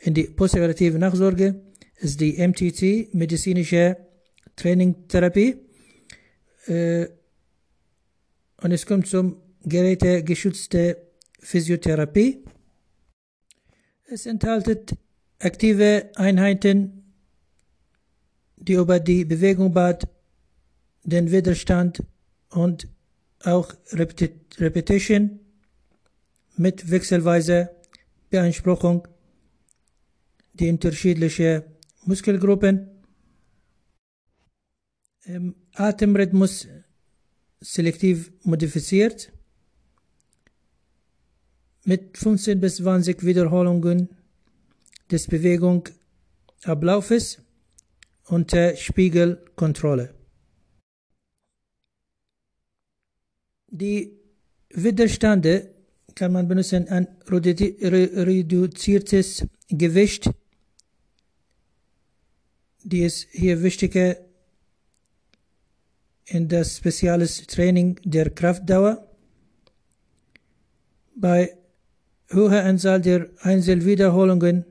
[0.00, 1.60] in die postoperative Nachsorge
[1.96, 3.96] ist die MTT medizinische
[4.54, 5.56] Trainingtherapie
[6.66, 7.06] äh,
[8.62, 10.98] und es kommt zum gerätegeschützte
[11.40, 12.44] Physiotherapie.
[14.06, 14.94] Es enthält
[15.38, 16.97] aktive Einheiten,
[18.60, 20.06] die über die Bewegung bat,
[21.04, 22.02] den Widerstand
[22.50, 22.88] und
[23.44, 25.40] auch Repetition
[26.56, 27.70] mit wechselweise
[28.30, 29.06] Beanspruchung
[30.54, 31.62] die unterschiedlichen
[32.04, 32.88] Muskelgruppen.
[35.24, 36.66] Im Atemrhythmus
[37.60, 39.32] selektiv modifiziert
[41.84, 44.08] mit 15 bis 20 Wiederholungen
[45.10, 47.40] des Bewegungsablaufes
[48.28, 50.14] unter Spiegelkontrolle.
[53.70, 54.18] Die
[54.70, 55.74] Widerstände
[56.14, 60.30] kann man benutzen ein reduziertes Gewicht,
[62.82, 64.16] die ist hier wichtiger
[66.24, 69.06] in das spezielles Training der Kraftdauer.
[71.14, 71.56] Bei
[72.32, 74.64] hoher Anzahl der Einzelwiederholungen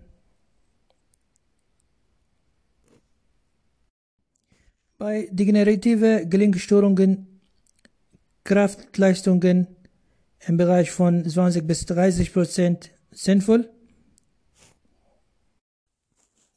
[4.97, 7.39] Bei degenerative Gelenkstörungen,
[8.43, 9.67] Kraftleistungen
[10.47, 13.69] im Bereich von 20 bis 30 Prozent sinnvoll.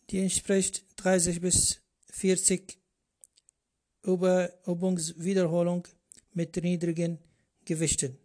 [0.08, 1.80] Die entspricht 30 bis
[2.12, 2.78] 40
[4.04, 5.86] Übungswiederholung
[6.32, 7.18] mit niedrigen
[7.66, 8.16] Gewichten.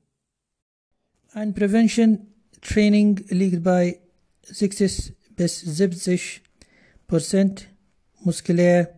[1.33, 2.27] Ein Prevention
[2.61, 3.99] Training liegt bei
[4.43, 6.41] 60 bis 70
[7.05, 7.67] Prozent
[8.21, 8.97] muskulär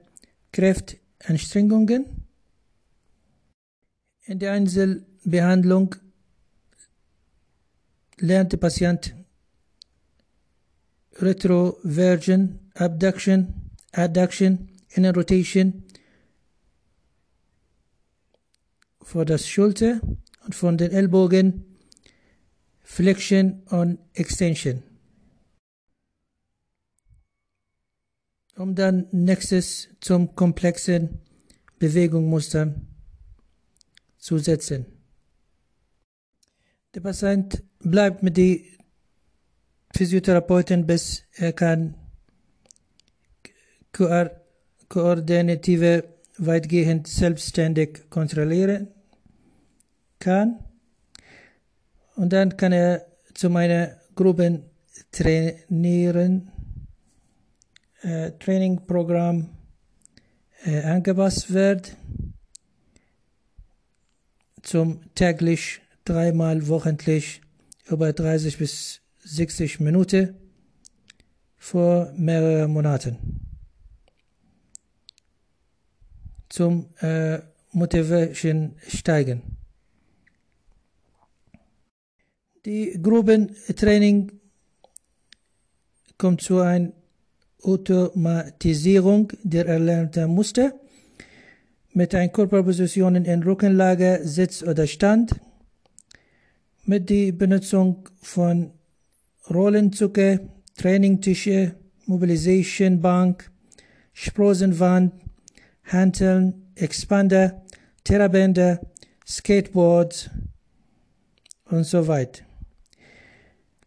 [0.52, 2.28] Kraft Anstrengungen.
[4.24, 5.96] In der Einzelbehandlung
[8.18, 9.16] lernt der Patient
[11.14, 15.84] Retroversion, Abduction, Adduction, Inner Rotation
[19.02, 20.02] vor das Schulter
[20.46, 21.78] und von den Ellbogen
[22.84, 24.84] Flexion und Extension.
[28.58, 31.20] Um dann nächstes zum komplexen
[31.80, 32.74] Bewegungsmuster
[34.18, 34.86] zu setzen.
[36.96, 38.66] Der Patient bleibt mit den
[39.96, 41.96] Physiotherapeuten, bis er kann
[44.90, 46.04] koordinative
[46.38, 48.90] weitgehend selbstständig kontrollieren
[50.20, 50.60] kann.
[52.16, 54.64] Und dann kann er zu meiner Gruppen
[55.12, 56.52] trainieren
[58.02, 59.50] äh, Trainingprogramm
[60.66, 61.96] äh, angepasst wird
[64.62, 67.42] zum täglich dreimal wochentlich
[67.90, 70.36] über 30 bis 60 Minuten
[71.58, 73.18] vor mehreren Monaten.
[76.50, 77.40] Zum äh,
[77.72, 79.42] Motivation steigen.
[82.66, 84.32] Die Gruppentraining
[86.18, 86.92] kommt zu einer
[87.64, 90.74] Automatisierung der erlernten Muster
[91.94, 95.32] mit ein Körperpositionen in Rückenlage, Sitz oder Stand,
[96.86, 98.72] mit der Benutzung von
[99.50, 103.52] Rollenzucke, Trainingtische, Mobilisation Bank,
[104.14, 105.14] Sprosenwand,
[105.84, 107.64] Hanteln, Expander,
[108.04, 108.80] Terrabänder,
[109.26, 110.30] Skateboards
[111.66, 112.47] und so weiter.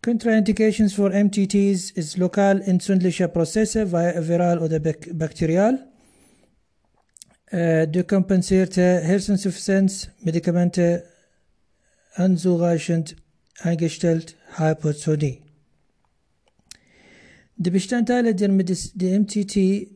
[0.03, 5.87] Contraindications for MTTs ist lokal entzündliche Prozesse, viral oder bakterial,
[7.51, 11.05] äh, dekompensierte Herzinsuffizienz, Medikamente
[12.17, 13.17] unzureichend
[13.59, 15.43] eingestellt, Hypotonie.
[17.57, 19.87] Die Bestandteile der, der MTT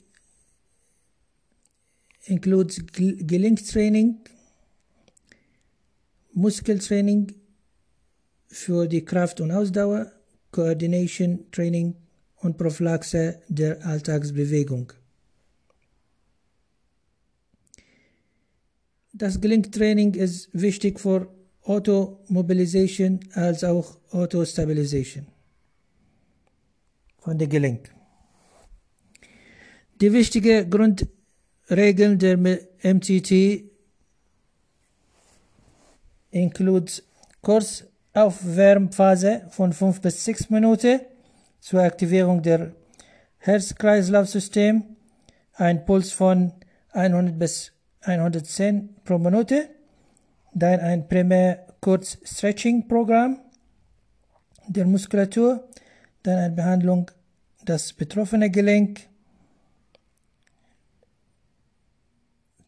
[2.27, 4.19] includes Gelenktraining,
[6.35, 7.44] Muskeltraining
[8.55, 10.13] für die Kraft und Ausdauer,
[10.53, 11.97] Coordination Training
[12.37, 14.93] und Prophylaxe der Alltagsbewegung.
[19.13, 21.29] Das Gelenktraining ist wichtig für
[21.63, 25.27] Automobilisation als auch Autostabilisation
[27.19, 27.93] von der Gelenk.
[30.01, 33.65] Die wichtigen Grundregeln der MTT
[36.31, 37.03] includes
[38.15, 41.01] Kursaufwärmphase von 5 bis 6 Minuten
[41.59, 42.73] zur Aktivierung der
[43.39, 44.85] Herz-Kreislauf-System,
[45.55, 46.53] ein Puls von
[46.93, 49.69] 100 bis 110 pro Minute,
[50.55, 53.41] dann ein primär Kurz-Stretching-Programm
[54.69, 55.69] der Muskulatur,
[56.23, 57.11] dann eine Behandlung
[57.65, 59.09] das betroffene Gelenk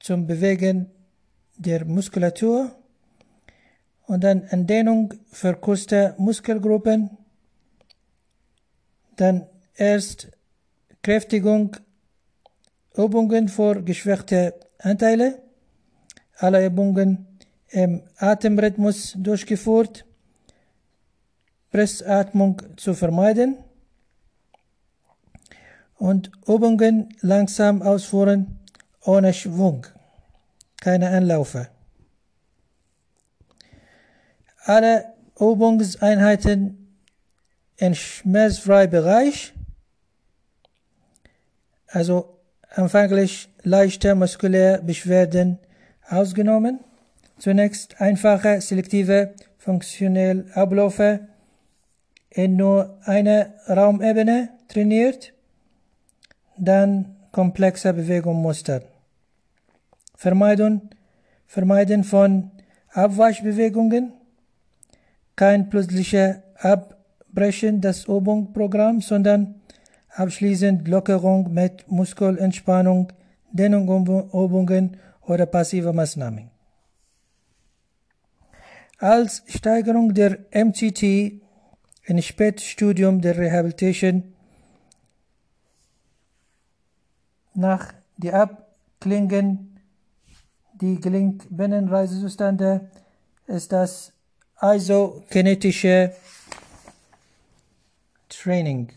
[0.00, 0.90] zum Bewegen
[1.56, 2.74] der Muskulatur
[4.06, 7.10] und dann Entdehnung verkürzter Muskelgruppen,
[9.16, 10.28] dann erst
[11.02, 11.76] Kräftigung,
[12.94, 15.42] Übungen für geschwächte Anteile,
[16.38, 17.26] alle Übungen
[17.68, 20.04] im Atemrhythmus durchgeführt,
[21.70, 23.58] Pressatmung zu vermeiden.
[25.98, 28.60] Und Übungen langsam ausführen
[29.02, 29.86] ohne Schwung,
[30.80, 31.68] keine Anlaufe.
[34.66, 35.04] Alle
[35.38, 36.88] Übungseinheiten
[37.76, 39.52] im schmerzfreien Bereich,
[41.86, 42.40] also
[42.74, 45.58] anfänglich leichte muskuläre Beschwerden
[46.08, 46.80] ausgenommen.
[47.38, 51.28] Zunächst einfache, selektive, funktionelle Abläufe
[52.30, 55.32] in nur einer Raumebene trainiert,
[56.56, 58.82] dann komplexe Bewegungsmuster.
[60.16, 60.90] Vermeiden,
[61.46, 62.50] Vermeiden von
[62.90, 64.12] Abweichbewegungen,
[65.36, 69.60] kein plötzliches Abbrechen des Übungsprogramms, sondern
[70.08, 73.12] abschließend Lockerung mit Muskelentspannung,
[73.52, 76.50] Dehnungsübungen oder passive Maßnahmen.
[78.98, 81.42] Als Steigerung der MCT
[82.04, 84.32] im Spätstudium der Rehabilitation
[87.52, 89.80] nach die Abklingen
[90.80, 92.88] die Gelenkbinnenreisezustände
[93.46, 94.15] ist das
[94.62, 96.14] isokinetische
[98.28, 98.92] Training.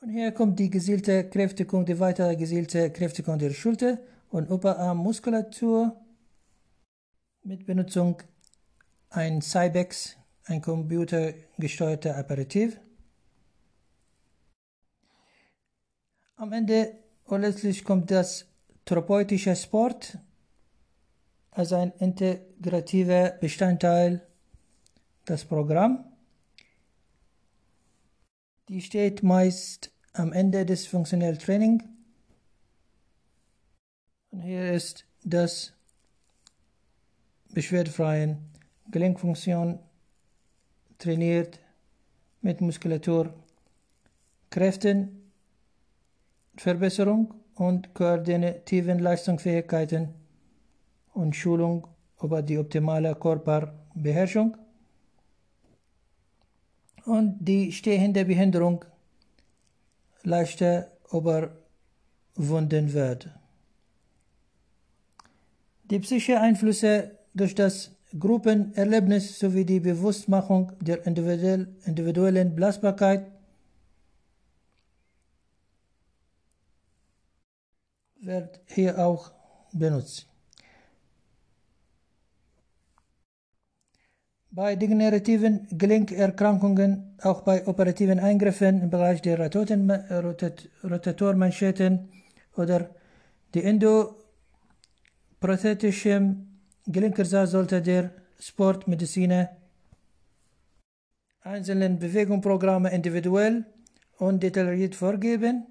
[0.00, 3.98] Und hier kommt die gesielte Kräftigung, die weitere gesielte Kräftigung der Schulter
[4.30, 5.96] und Oberarmmuskulatur
[7.42, 8.22] mit Benutzung
[9.10, 12.78] ein Cybex, ein computergesteuerter Aperitif.
[16.36, 16.94] Am Ende
[17.24, 18.46] und letztlich kommt das
[18.84, 20.18] therapeutische Sport
[21.58, 24.24] als ein integrativer Bestandteil
[25.26, 26.04] des Programms.
[28.68, 31.82] Die steht meist am Ende des funktionellen Training.
[34.30, 35.72] Und hier ist das
[37.52, 38.38] beschwerdefreie
[38.92, 39.80] Gelenkfunktion
[40.98, 41.58] trainiert
[42.40, 43.34] mit Muskulatur,
[44.50, 45.32] Kräften,
[46.56, 50.27] Verbesserung und koordinativen Leistungsfähigkeiten
[51.18, 51.86] und Schulung
[52.22, 54.56] über die optimale Körperbeherrschung
[57.04, 58.84] und die stehende Behinderung
[60.22, 63.30] leichter überwunden wird.
[65.90, 73.26] Die psychischen Einflüsse durch das Gruppenerlebnis sowie die Bewusstmachung der individuellen Belastbarkeit
[78.20, 79.32] wird hier auch
[79.72, 80.27] benutzt.
[84.58, 92.08] Bei degenerativen Gelenkerkrankungen, auch bei operativen Eingriffen im Bereich der Rotatormanschetten
[92.56, 92.90] oder
[93.54, 99.50] die endoprothetischen Gelenkersatz sollte der Sportmediziner
[101.42, 103.64] einzelnen Bewegungsprogramme individuell
[104.16, 105.68] und detailliert vorgeben,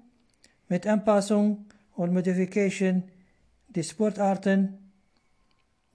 [0.70, 3.02] mit Anpassung und Modification
[3.68, 4.78] der Sportarten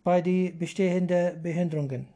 [0.04, 2.13] bei den bestehenden Behinderungen.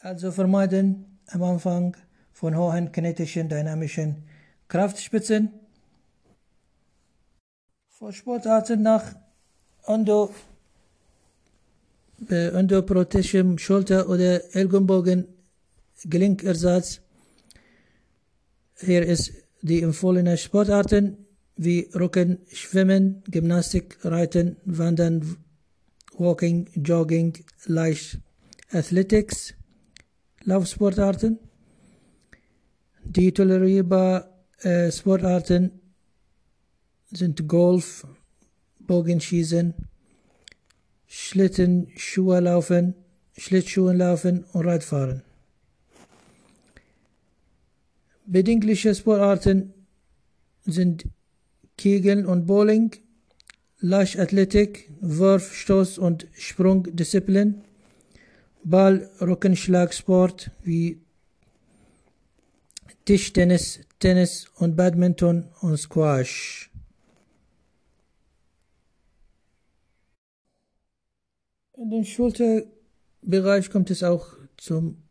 [0.00, 1.96] Also vermeiden am Anfang
[2.32, 4.22] von hohen kinetischen, dynamischen
[4.68, 5.50] Kraftspitzen.
[7.88, 9.16] Für Sportarten nach
[9.86, 10.32] Endo,
[12.30, 15.26] äh, endoprothetischem Schulter- oder Ellbogen
[16.04, 17.00] Gelenkersatz.
[18.78, 19.32] Hier ist
[19.62, 21.26] die empfohlene Sportarten
[21.56, 25.38] wie Rücken, Schwimmen, Gymnastik, Reiten, Wandern,
[26.16, 28.20] Walking, Jogging, Leicht
[28.70, 29.54] Athletics,
[30.44, 31.38] Laufsportarten.
[33.04, 34.24] Die tolerierbaren
[34.60, 35.80] äh, Sportarten
[37.10, 38.06] sind Golf,
[38.80, 39.74] Bogenschießen,
[41.06, 42.94] Schlittenschuhe laufen,
[43.36, 45.22] Schlittschuhen laufen und Radfahren.
[48.26, 49.72] Bedingliche Sportarten
[50.66, 51.06] sind
[51.78, 52.94] Kegeln und Bowling,
[53.80, 57.62] Leichtathletik, Wurf, Stoß und Sprungdisziplin,
[58.70, 61.00] Ball, Rückenschlagsport wie
[63.04, 66.70] Tischtennis, Tennis und Badminton und Squash.
[71.78, 75.02] In den Schulterbereich kommt es auch zum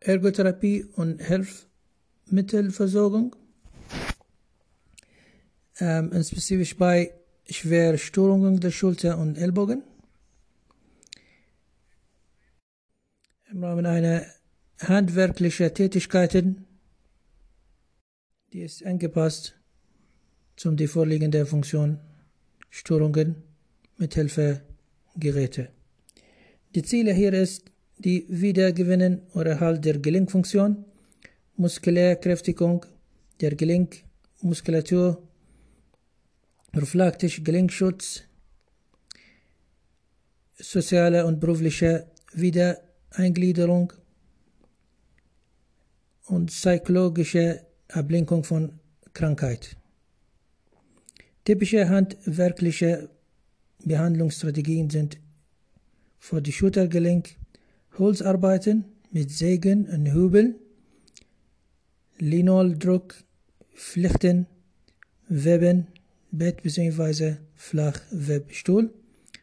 [0.00, 3.36] Ergotherapie und Hilfsmittelversorgung,
[5.78, 7.12] ähm, spezifisch bei
[7.48, 9.82] Schwerstörungen der Schulter und Ellbogen.
[13.52, 14.22] Im Rahmen einer
[14.78, 16.66] handwerklichen Tätigkeiten,
[18.52, 19.56] die ist angepasst
[20.54, 21.98] zum die vorliegende Funktion
[22.68, 23.42] Störungen
[23.96, 24.60] mit Hilfe
[25.16, 25.70] Geräte.
[26.76, 27.64] Die Ziele hier ist
[27.98, 30.84] die Wiedergewinnen oder Erhalt der Gelenkfunktion,
[31.56, 32.86] Muskulärkräftigung
[33.40, 35.26] der Gelenkmuskulatur,
[36.70, 38.22] prophylaktisch Gelenkschutz,
[40.56, 42.06] soziale und berufliche
[43.10, 43.92] Wiedereingliederung
[46.26, 48.78] und psychologische Ablenkung von
[49.12, 49.76] Krankheit.
[51.44, 53.10] Typische handwerkliche
[53.84, 55.18] Behandlungsstrategien sind
[56.18, 57.36] für die Schultergelenk
[57.98, 60.54] Holzarbeiten mit Sägen und Hübeln,
[62.18, 63.14] Linoldruck,
[63.74, 64.46] Flechten,
[65.28, 65.88] Weben,
[66.30, 67.36] Bett bzw.
[67.56, 68.94] Flachwebstuhl.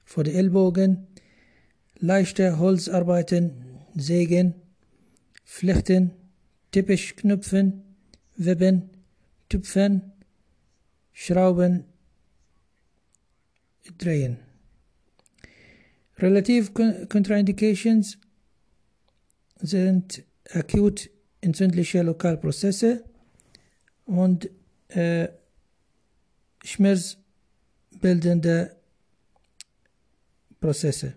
[0.06, 1.08] Für die Ellbogen
[2.00, 3.52] leichte Holzarbeiten,
[3.96, 4.54] Sägen,
[5.44, 6.12] Flechten,
[6.72, 7.84] Teppichknüpfen,
[8.36, 8.90] Weben,
[9.50, 10.12] Tüpfen,
[11.14, 11.86] Schrauben,
[13.98, 14.38] drehen.
[16.18, 18.18] Relative Contraindications
[19.60, 21.10] sind akut
[21.42, 23.04] entzündliche Lokalprozesse
[24.06, 24.50] und
[24.90, 25.28] äh,
[26.64, 28.76] schmerzbildende
[30.60, 31.14] Prozesse.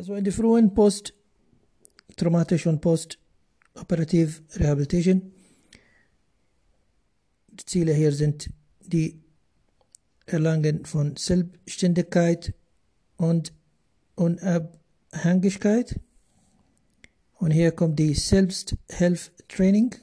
[0.00, 5.30] Also in der frühen Post-traumatischen und Post-operativ Rehabilitation
[7.48, 8.48] die Ziele hier sind
[8.80, 9.20] die
[10.24, 12.54] Erlangen von Selbstständigkeit
[13.18, 13.52] und
[14.14, 16.00] Unabhängigkeit.
[17.34, 19.96] Und hier kommt die Selbsthilftraining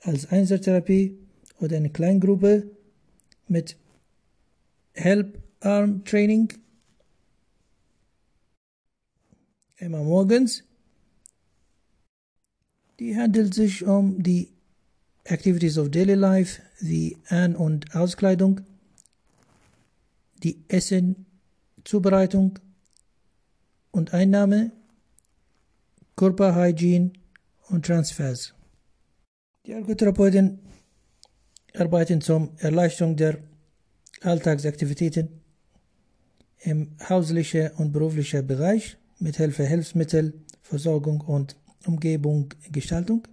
[0.00, 1.16] als Einzeltherapie
[1.60, 2.68] oder eine Kleingruppe
[3.46, 3.76] mit
[4.94, 6.52] Help Arm Training
[9.80, 10.64] immer morgens.
[12.98, 14.52] Die handelt sich um die
[15.24, 18.60] Activities of Daily Life wie An- und Auskleidung,
[20.42, 21.26] die Essen,
[21.84, 22.58] Zubereitung
[23.90, 24.72] und Einnahme,
[26.16, 27.12] Körperhygiene
[27.68, 28.54] und Transfers.
[29.66, 30.58] Die Ergotherapeuten
[31.74, 33.38] arbeiten zur Erleichterung der
[34.20, 35.40] Alltagsaktivitäten
[36.58, 41.56] im hauslichen und beruflichen Bereich mit Hilfe Hilfsmittel, Versorgung und
[41.86, 43.26] Umgebungsgestaltung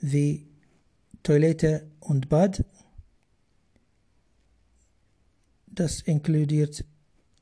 [0.00, 0.46] wie
[1.22, 2.64] Toilette und Bad.
[5.66, 6.84] Das inkludiert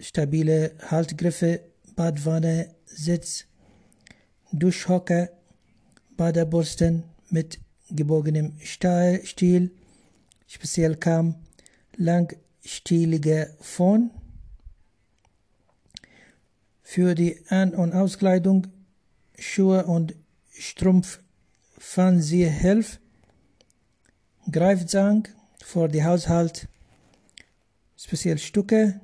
[0.00, 1.60] stabile Haltgriffe,
[1.96, 3.46] Badwanne, Sitz,
[4.52, 5.30] Duschhocker,
[6.16, 9.70] Badebürsten mit gebogenem Stiel,
[10.46, 11.36] speziell Kamm,
[11.96, 12.34] lang
[12.64, 14.10] stielige Phon.
[16.92, 18.66] Für die An- und Auskleidung
[19.38, 20.14] Schuhe und
[20.50, 23.00] Strumpffansiehilf.
[24.50, 25.26] Greifzang
[25.64, 26.68] für die Haushalt.
[27.96, 29.00] Speziell Stücke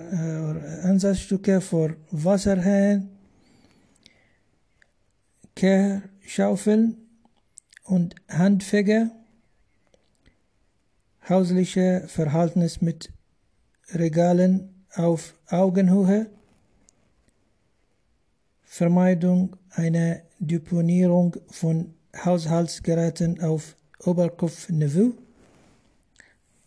[0.00, 3.08] oder Ansatzstücke für Wasserhähne.
[5.54, 6.96] Kehrschaufeln
[7.84, 9.12] und Handfeger,
[11.28, 13.12] hausliche Verhältnis mit
[13.94, 16.28] Regalen auf Augenhöhe,
[18.72, 21.92] Vermeidung einer Deponierung von
[22.24, 25.12] Haushaltsgeräten auf Oberkopfniveau,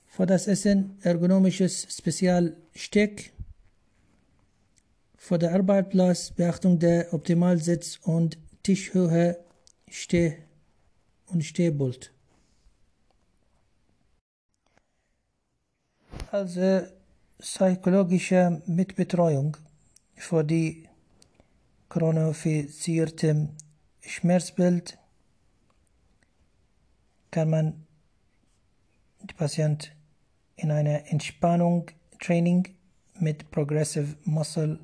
[0.06, 3.34] für das Essen ergonomisches Spezialsteck,
[5.18, 9.44] für den Arbeitsplatz Beachtung der Optimalsitz- und Tischhöhe
[9.90, 10.38] Steh
[11.26, 12.14] und Stehbolt.
[16.30, 16.84] Also
[17.40, 19.58] psychologische Mitbetreuung
[20.16, 20.88] für die
[21.96, 23.48] chronofizierte
[24.02, 25.00] Schmerzbild
[27.32, 27.86] kann man
[29.24, 29.96] die Patient
[30.58, 31.90] in einer Entspannung
[32.20, 32.68] Training
[33.22, 34.78] mit Progressive Muscle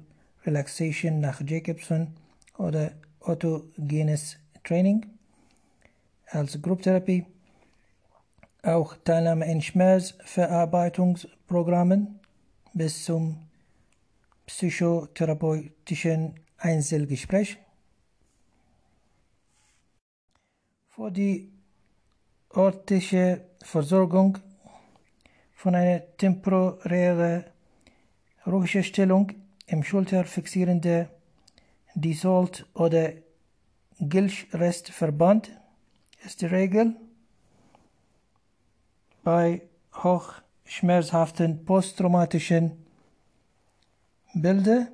[0.46, 2.16] Relaxation nach Jacobson
[2.58, 5.06] oder autogenes Training
[6.28, 7.26] als Grupptherapie,
[8.64, 12.22] auch Teilnahme in Schmerzverarbeitungsprogrammen
[12.74, 13.36] bis zum
[14.46, 17.58] psychotherapeutischen Einzelgespräch.
[20.90, 21.52] Für die
[22.56, 24.38] örtliche Versorgung
[25.56, 27.46] von einer temporären
[28.46, 29.32] Ruhestellung
[29.66, 31.10] im Schulter fixierende
[31.96, 33.14] Dissolved oder
[34.00, 35.52] Gilchrestverband
[36.24, 36.96] ist die Regel.
[39.24, 39.62] Bei
[39.94, 42.86] hochschmerzhaften posttraumatischen
[44.34, 44.88] Bildern,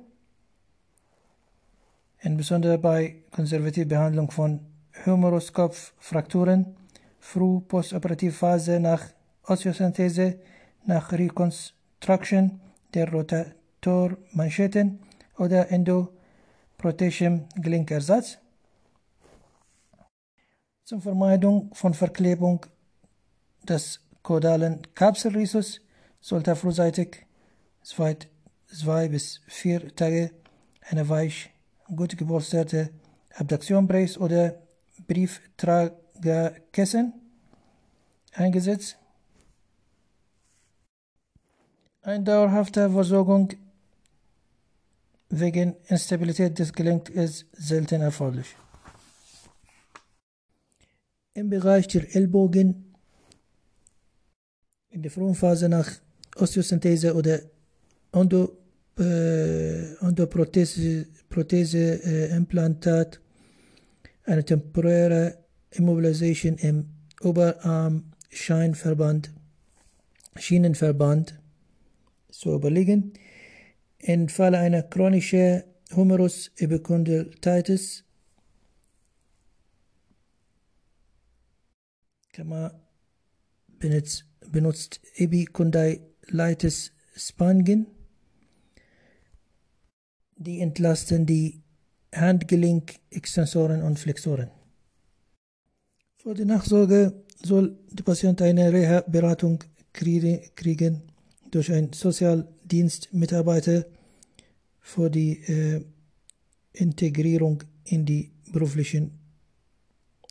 [2.20, 4.60] insbesondere bei konservativer Behandlung von
[5.06, 6.76] Humeruskopffrakturen,
[7.20, 9.02] früh postoperativphase nach
[9.44, 10.38] Osteosynthese,
[10.86, 12.60] nach Reconstruction
[12.94, 15.00] der Rotatormanschetten
[15.36, 18.38] oder endoprothesischem Gelenkersatz.
[20.84, 22.64] Zur Vermeidung von Verklebung
[23.62, 25.80] des caudalen Kapselrhizus
[26.20, 27.26] sollte frühzeitig
[27.82, 28.16] zwei,
[28.66, 30.30] zwei bis vier Tage
[30.80, 31.50] eine weich,
[31.94, 32.90] gut gepolsterte
[33.34, 34.54] Abduktionbrace oder
[35.06, 37.12] Brieftragerkissen
[38.32, 38.98] eingesetzt.
[42.02, 43.52] Eine dauerhafte Versorgung
[45.30, 48.56] wegen Instabilität des Gelenks ist selten erforderlich.
[51.34, 52.88] Im Bereich der Ellbogen
[54.90, 55.90] in der frühen Phase nach
[56.36, 57.40] Osteosynthese oder
[58.12, 58.56] Endo,
[58.98, 59.94] äh,
[61.28, 63.20] Prothese, äh, Implantat
[64.24, 65.38] eine temporäre
[65.70, 66.90] Immobilisation im
[67.22, 69.32] Oberarm-Scheinverband,
[70.36, 71.40] Schienenverband
[72.30, 73.14] zu überlegen.
[73.98, 75.62] Im Falle einer chronischen
[75.94, 78.04] Humerus-Epicondylitis
[82.32, 82.72] kann man
[83.78, 87.86] benutzt, benutzt Epicondylitis Spangen.
[90.38, 91.60] Die entlasten die
[92.14, 94.50] Handgelenkextensoren und Flexoren.
[96.16, 101.02] Für die Nachsorge soll der Patient eine Reha-Beratung kriegen
[101.50, 103.86] durch einen Sozialdienstmitarbeiter
[104.80, 105.84] für die äh,
[106.72, 109.18] Integrierung in die beruflichen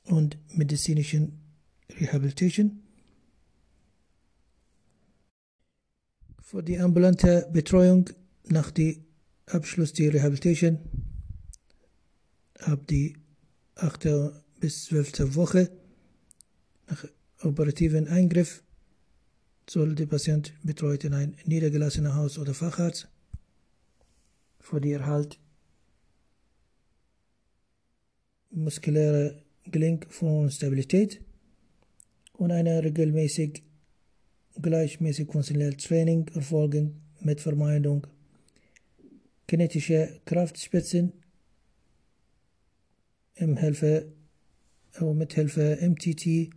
[0.06, 1.40] und medizinischen
[2.00, 2.82] Rehabilitation.
[6.42, 8.10] Für die ambulante Betreuung
[8.46, 9.07] nach dem
[9.50, 10.78] Abschluss der Rehabilitation
[12.60, 13.16] ab die
[13.76, 14.10] 8.
[14.60, 15.36] bis 12.
[15.36, 15.72] Woche
[16.90, 17.06] nach
[17.44, 18.62] operativen Eingriff
[19.70, 23.08] soll der Patient betreut in ein niedergelassener Haus- oder Facharzt
[24.60, 25.40] für die Erhalt
[28.50, 29.34] muskulärer
[29.64, 31.22] Gelenkstabilität
[32.34, 33.64] und eine regelmäßig
[34.62, 38.08] gleichmäßig funktionelles Training erfolgen mit Vermeidung
[39.48, 41.14] kinetischer Kraftspitzen
[43.36, 44.12] im Hilfe,
[45.00, 46.50] mit Hilfe MTT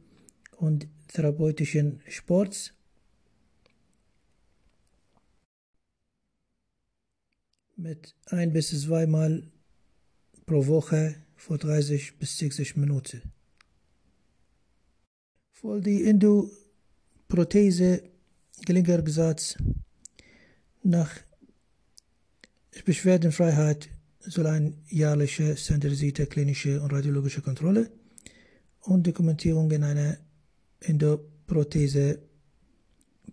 [0.57, 2.73] und therapeutischen Sports.
[7.77, 9.51] Mit ein bis zweimal
[10.45, 13.23] pro Woche für 30 bis 60 Minuten.
[15.53, 18.03] Für die Endoprothese
[18.67, 19.57] Gelegenheitsgesetz
[20.83, 21.11] nach
[22.85, 23.91] Beschwerdenfreiheit
[24.21, 27.91] soll eine jährliche standardisierte klinische und radiologische Kontrolle
[28.83, 30.19] und Dokumentierung in einer
[30.81, 32.21] Endoprothese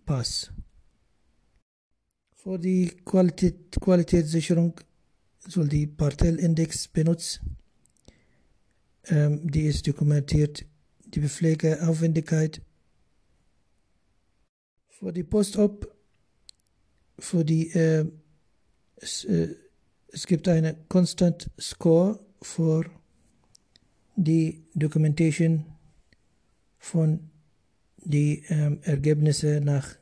[0.04, 0.50] Pass.
[2.34, 4.80] Für die Qualität, Qualitätssicherung
[5.46, 7.40] soll die Partellindex benutzt.
[9.06, 10.64] Ähm, die ist dokumentiert
[11.04, 12.62] die Pflegeaufwendigkeit.
[14.88, 15.94] Für die Post-op,
[17.18, 18.10] für die äh,
[19.00, 19.54] es, äh,
[20.12, 22.84] es gibt eine Constant Score für
[24.16, 25.64] die Documentation
[26.78, 27.30] von
[27.98, 29.96] die ähm, Ergebnisse nach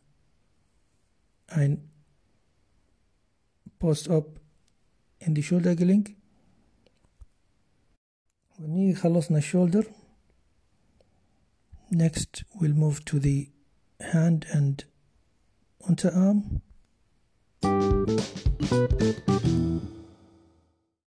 [1.49, 1.91] ein
[3.79, 4.41] Post-op
[5.19, 6.11] in die Schulter gelingt.
[8.61, 9.85] ونيجي خلصنا shoulder
[11.91, 13.51] next we'll move to the
[14.01, 14.87] hand and
[15.81, 16.63] underarm
[18.77, 19.46] Thank you.